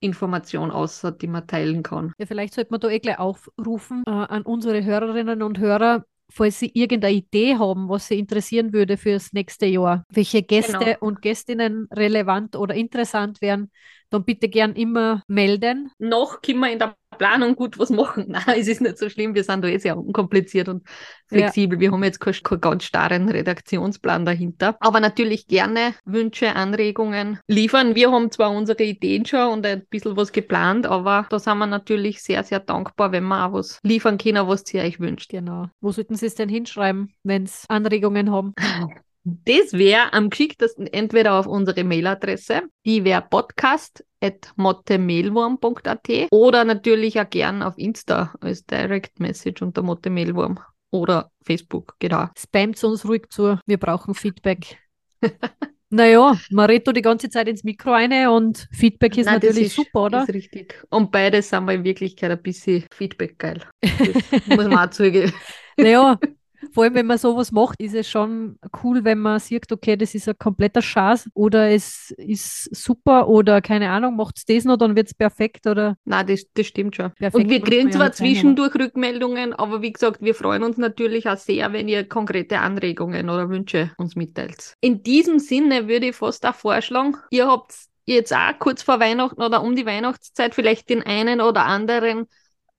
Information 0.01 0.71
außer, 0.71 1.11
die 1.11 1.27
man 1.27 1.47
teilen 1.47 1.81
kann. 1.83 2.13
Ja, 2.17 2.25
vielleicht 2.25 2.53
sollte 2.53 2.71
man 2.71 2.79
da 2.79 2.89
eh 2.89 2.99
gleich 2.99 3.17
aufrufen 3.17 4.03
äh, 4.05 4.11
an 4.11 4.41
unsere 4.43 4.83
Hörerinnen 4.83 5.41
und 5.41 5.57
Hörer, 5.57 6.05
falls 6.29 6.59
sie 6.59 6.71
irgendeine 6.73 7.15
Idee 7.15 7.55
haben, 7.55 7.87
was 7.87 8.07
sie 8.07 8.19
interessieren 8.19 8.73
würde 8.73 8.97
fürs 8.97 9.31
nächste 9.33 9.65
Jahr, 9.67 10.03
welche 10.09 10.43
Gäste 10.43 10.77
Genau. 10.77 10.97
und 10.99 11.21
Gästinnen 11.21 11.87
relevant 11.91 12.55
oder 12.55 12.75
interessant 12.75 13.41
wären, 13.41 13.71
dann 14.09 14.23
bitte 14.23 14.49
gern 14.49 14.73
immer 14.73 15.23
melden. 15.27 15.91
noch 15.99 16.41
können 16.41 16.59
wir 16.59 16.71
in 16.71 16.79
der 16.79 16.95
Planung 17.17 17.55
gut 17.55 17.79
was 17.79 17.89
machen. 17.89 18.25
Nein, 18.29 18.59
es 18.59 18.67
ist 18.67 18.81
nicht 18.81 18.97
so 18.97 19.09
schlimm. 19.09 19.35
Wir 19.35 19.43
sind 19.43 19.63
da 19.63 19.67
eh 19.67 19.77
sehr 19.77 19.97
unkompliziert 19.97 20.67
und 20.67 20.87
flexibel. 21.27 21.79
Wir 21.79 21.91
haben 21.91 22.03
jetzt 22.03 22.19
keinen, 22.19 22.41
keinen 22.43 22.61
ganz 22.61 22.83
starren 22.83 23.29
Redaktionsplan 23.29 24.25
dahinter. 24.25 24.75
Aber 24.79 24.99
natürlich 24.99 25.47
gerne 25.47 25.93
Wünsche, 26.05 26.55
Anregungen 26.55 27.39
liefern. 27.47 27.95
Wir 27.95 28.11
haben 28.11 28.31
zwar 28.31 28.51
unsere 28.51 28.83
Ideen 28.83 29.25
schon 29.25 29.51
und 29.51 29.65
ein 29.65 29.85
bisschen 29.89 30.17
was 30.17 30.31
geplant, 30.31 30.85
aber 30.85 31.25
da 31.29 31.39
sind 31.39 31.57
wir 31.57 31.67
natürlich 31.67 32.21
sehr, 32.21 32.43
sehr 32.43 32.59
dankbar, 32.59 33.11
wenn 33.11 33.23
wir 33.23 33.45
auch 33.45 33.53
was 33.53 33.79
liefern 33.83 34.17
können, 34.17 34.47
was 34.47 34.71
ihr 34.73 34.83
euch 34.83 34.99
wünscht. 34.99 35.31
Genau. 35.31 35.67
Wo 35.81 35.91
sollten 35.91 36.15
sie 36.15 36.27
es 36.27 36.35
denn 36.35 36.49
hinschreiben, 36.49 37.13
wenn 37.23 37.45
sie 37.45 37.65
Anregungen 37.69 38.31
haben? 38.31 38.53
Das 39.27 39.73
wäre 39.73 40.13
am 40.13 40.29
geschicktesten 40.29 40.85
entweder 40.85 41.33
auf 41.33 41.47
unsere 41.47 41.83
Mailadresse, 41.83 42.61
die 42.85 43.03
wäre 43.03 43.25
podcast.mottemailwurm.at 43.27 46.09
oder 46.29 46.63
natürlich 46.63 47.19
auch 47.19 47.27
gern 47.27 47.63
auf 47.63 47.75
Insta 47.75 48.35
als 48.39 48.67
Direct 48.67 49.19
Message 49.19 49.63
unter 49.63 49.81
Mottemehlwurm 49.81 50.59
oder 50.91 51.31
Facebook, 51.43 51.95
genau. 51.97 52.27
Spamt 52.37 52.83
uns 52.83 53.07
ruhig 53.07 53.23
zu. 53.29 53.57
Wir 53.65 53.79
brauchen 53.79 54.13
Feedback. 54.13 54.77
naja, 55.89 56.37
man 56.51 56.67
redet 56.67 56.95
die 56.95 57.01
ganze 57.01 57.31
Zeit 57.31 57.47
ins 57.47 57.63
Mikro 57.63 57.93
rein 57.93 58.27
und 58.27 58.67
Feedback 58.71 59.17
ist 59.17 59.25
Nein, 59.25 59.39
das 59.39 59.49
natürlich 59.49 59.73
super, 59.73 60.03
oder? 60.03 60.21
Ist 60.21 60.35
richtig. 60.35 60.85
Und 60.91 61.11
beides 61.11 61.49
sind 61.49 61.65
wir 61.65 61.73
in 61.73 61.83
Wirklichkeit 61.83 62.29
ein 62.29 62.43
bisschen 62.43 62.85
Feedback 62.91 63.39
geil. 63.39 63.63
Das 64.31 64.45
muss 64.45 64.67
man 64.67 64.77
auch 64.77 64.91
zugeben. 64.91 65.33
Naja, 65.77 66.19
vor 66.73 66.83
allem, 66.83 66.95
wenn 66.95 67.05
man 67.05 67.17
sowas 67.17 67.51
macht, 67.51 67.79
ist 67.81 67.95
es 67.95 68.09
schon 68.09 68.57
cool, 68.83 69.03
wenn 69.03 69.19
man 69.19 69.39
sieht, 69.39 69.71
okay, 69.71 69.95
das 69.95 70.15
ist 70.15 70.27
ein 70.27 70.37
kompletter 70.37 70.81
Schatz 70.81 71.29
oder 71.33 71.69
es 71.69 72.11
ist 72.17 72.75
super 72.75 73.27
oder 73.27 73.61
keine 73.61 73.89
Ahnung, 73.89 74.15
macht 74.15 74.37
es 74.37 74.45
das 74.45 74.65
noch, 74.65 74.77
dann 74.77 74.95
wird 74.95 75.07
es 75.07 75.13
perfekt 75.13 75.67
oder 75.67 75.97
Nein, 76.05 76.27
das, 76.27 76.45
das 76.53 76.67
stimmt 76.67 76.95
schon. 76.95 77.11
Perfekt 77.11 77.43
und 77.43 77.49
wir 77.49 77.61
kriegen 77.61 77.91
zwar 77.91 78.07
nicht 78.07 78.17
sein, 78.17 78.27
zwischendurch 78.27 78.75
Rückmeldungen, 78.75 79.53
aber 79.53 79.81
wie 79.81 79.93
gesagt, 79.93 80.21
wir 80.21 80.35
freuen 80.35 80.63
uns 80.63 80.77
natürlich 80.77 81.27
auch 81.27 81.37
sehr, 81.37 81.73
wenn 81.73 81.87
ihr 81.87 82.07
konkrete 82.07 82.59
Anregungen 82.59 83.29
oder 83.29 83.49
Wünsche 83.49 83.91
uns 83.97 84.15
mitteilt. 84.15 84.75
In 84.81 85.03
diesem 85.03 85.39
Sinne 85.39 85.87
würde 85.87 86.07
ich 86.07 86.15
fast 86.15 86.45
auch 86.45 86.55
vorschlagen, 86.55 87.17
ihr 87.29 87.47
habt 87.47 87.73
jetzt 88.05 88.33
auch 88.33 88.59
kurz 88.59 88.83
vor 88.83 88.99
Weihnachten 88.99 89.41
oder 89.41 89.63
um 89.63 89.75
die 89.75 89.85
Weihnachtszeit 89.85 90.55
vielleicht 90.55 90.89
den 90.89 91.03
einen 91.03 91.41
oder 91.41 91.65
anderen 91.65 92.27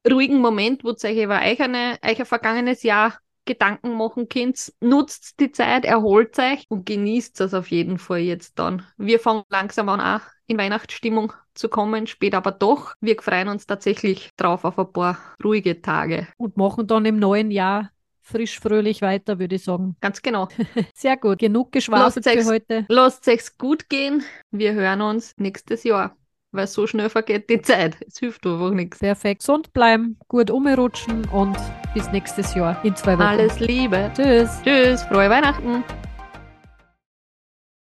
ruhigen 0.08 0.38
Moment, 0.38 0.84
wo 0.84 0.90
ihr 0.90 1.04
euch 1.04 1.22
über 1.22 1.40
euch, 1.40 1.60
eine, 1.60 1.98
euch 2.04 2.20
ein 2.20 2.26
vergangenes 2.26 2.82
Jahr 2.82 3.18
Gedanken 3.46 3.96
machen 3.96 4.28
könnt. 4.28 4.72
Nutzt 4.80 5.40
die 5.40 5.52
Zeit, 5.52 5.84
erholt 5.84 6.38
euch 6.38 6.64
und 6.68 6.84
genießt 6.84 7.40
es 7.40 7.54
auf 7.54 7.70
jeden 7.70 7.98
Fall 7.98 8.18
jetzt 8.18 8.58
dann. 8.58 8.82
Wir 8.98 9.18
fangen 9.18 9.44
langsam 9.48 9.88
an, 9.88 10.00
auch 10.00 10.26
in 10.46 10.58
Weihnachtsstimmung 10.58 11.32
zu 11.54 11.68
kommen, 11.68 12.06
spät 12.06 12.34
aber 12.34 12.52
doch. 12.52 12.94
Wir 13.00 13.16
freuen 13.20 13.48
uns 13.48 13.66
tatsächlich 13.66 14.30
drauf 14.36 14.64
auf 14.64 14.78
ein 14.78 14.92
paar 14.92 15.18
ruhige 15.42 15.80
Tage. 15.80 16.28
und 16.36 16.56
machen 16.56 16.86
dann 16.86 17.04
im 17.04 17.18
neuen 17.18 17.50
Jahr 17.50 17.90
frisch, 18.20 18.58
fröhlich 18.58 19.02
weiter, 19.02 19.38
würde 19.38 19.54
ich 19.54 19.64
sagen. 19.64 19.96
Ganz 20.00 20.20
genau. 20.20 20.48
Sehr 20.94 21.16
gut, 21.16 21.38
genug 21.38 21.72
geschwafelt 21.72 22.28
für 22.28 22.44
heute. 22.44 22.84
Lasst 22.88 23.26
euch's 23.28 23.56
gut 23.56 23.88
gehen. 23.88 24.24
Wir 24.50 24.74
hören 24.74 25.00
uns 25.00 25.32
nächstes 25.36 25.84
Jahr, 25.84 26.16
weil 26.56 26.66
so 26.66 26.86
schnell 26.86 27.08
vergeht 27.08 27.48
die 27.50 27.60
Zeit. 27.62 27.96
Es 28.06 28.18
hilft 28.18 28.46
einfach 28.46 28.70
nichts. 28.70 28.98
Perfekt. 28.98 29.40
Gesund 29.40 29.72
bleiben, 29.72 30.18
gut 30.28 30.50
umrutschen 30.50 31.24
und 31.32 31.56
bis 31.94 32.10
nächstes 32.12 32.54
Jahr 32.54 32.82
in 32.84 32.94
zwei 32.96 33.14
Wochen. 33.14 33.22
Alles 33.22 33.60
Liebe. 33.60 34.10
Tschüss. 34.14 34.50
Tschüss, 34.64 35.02
frohe 35.04 35.30
Weihnachten. 35.30 35.84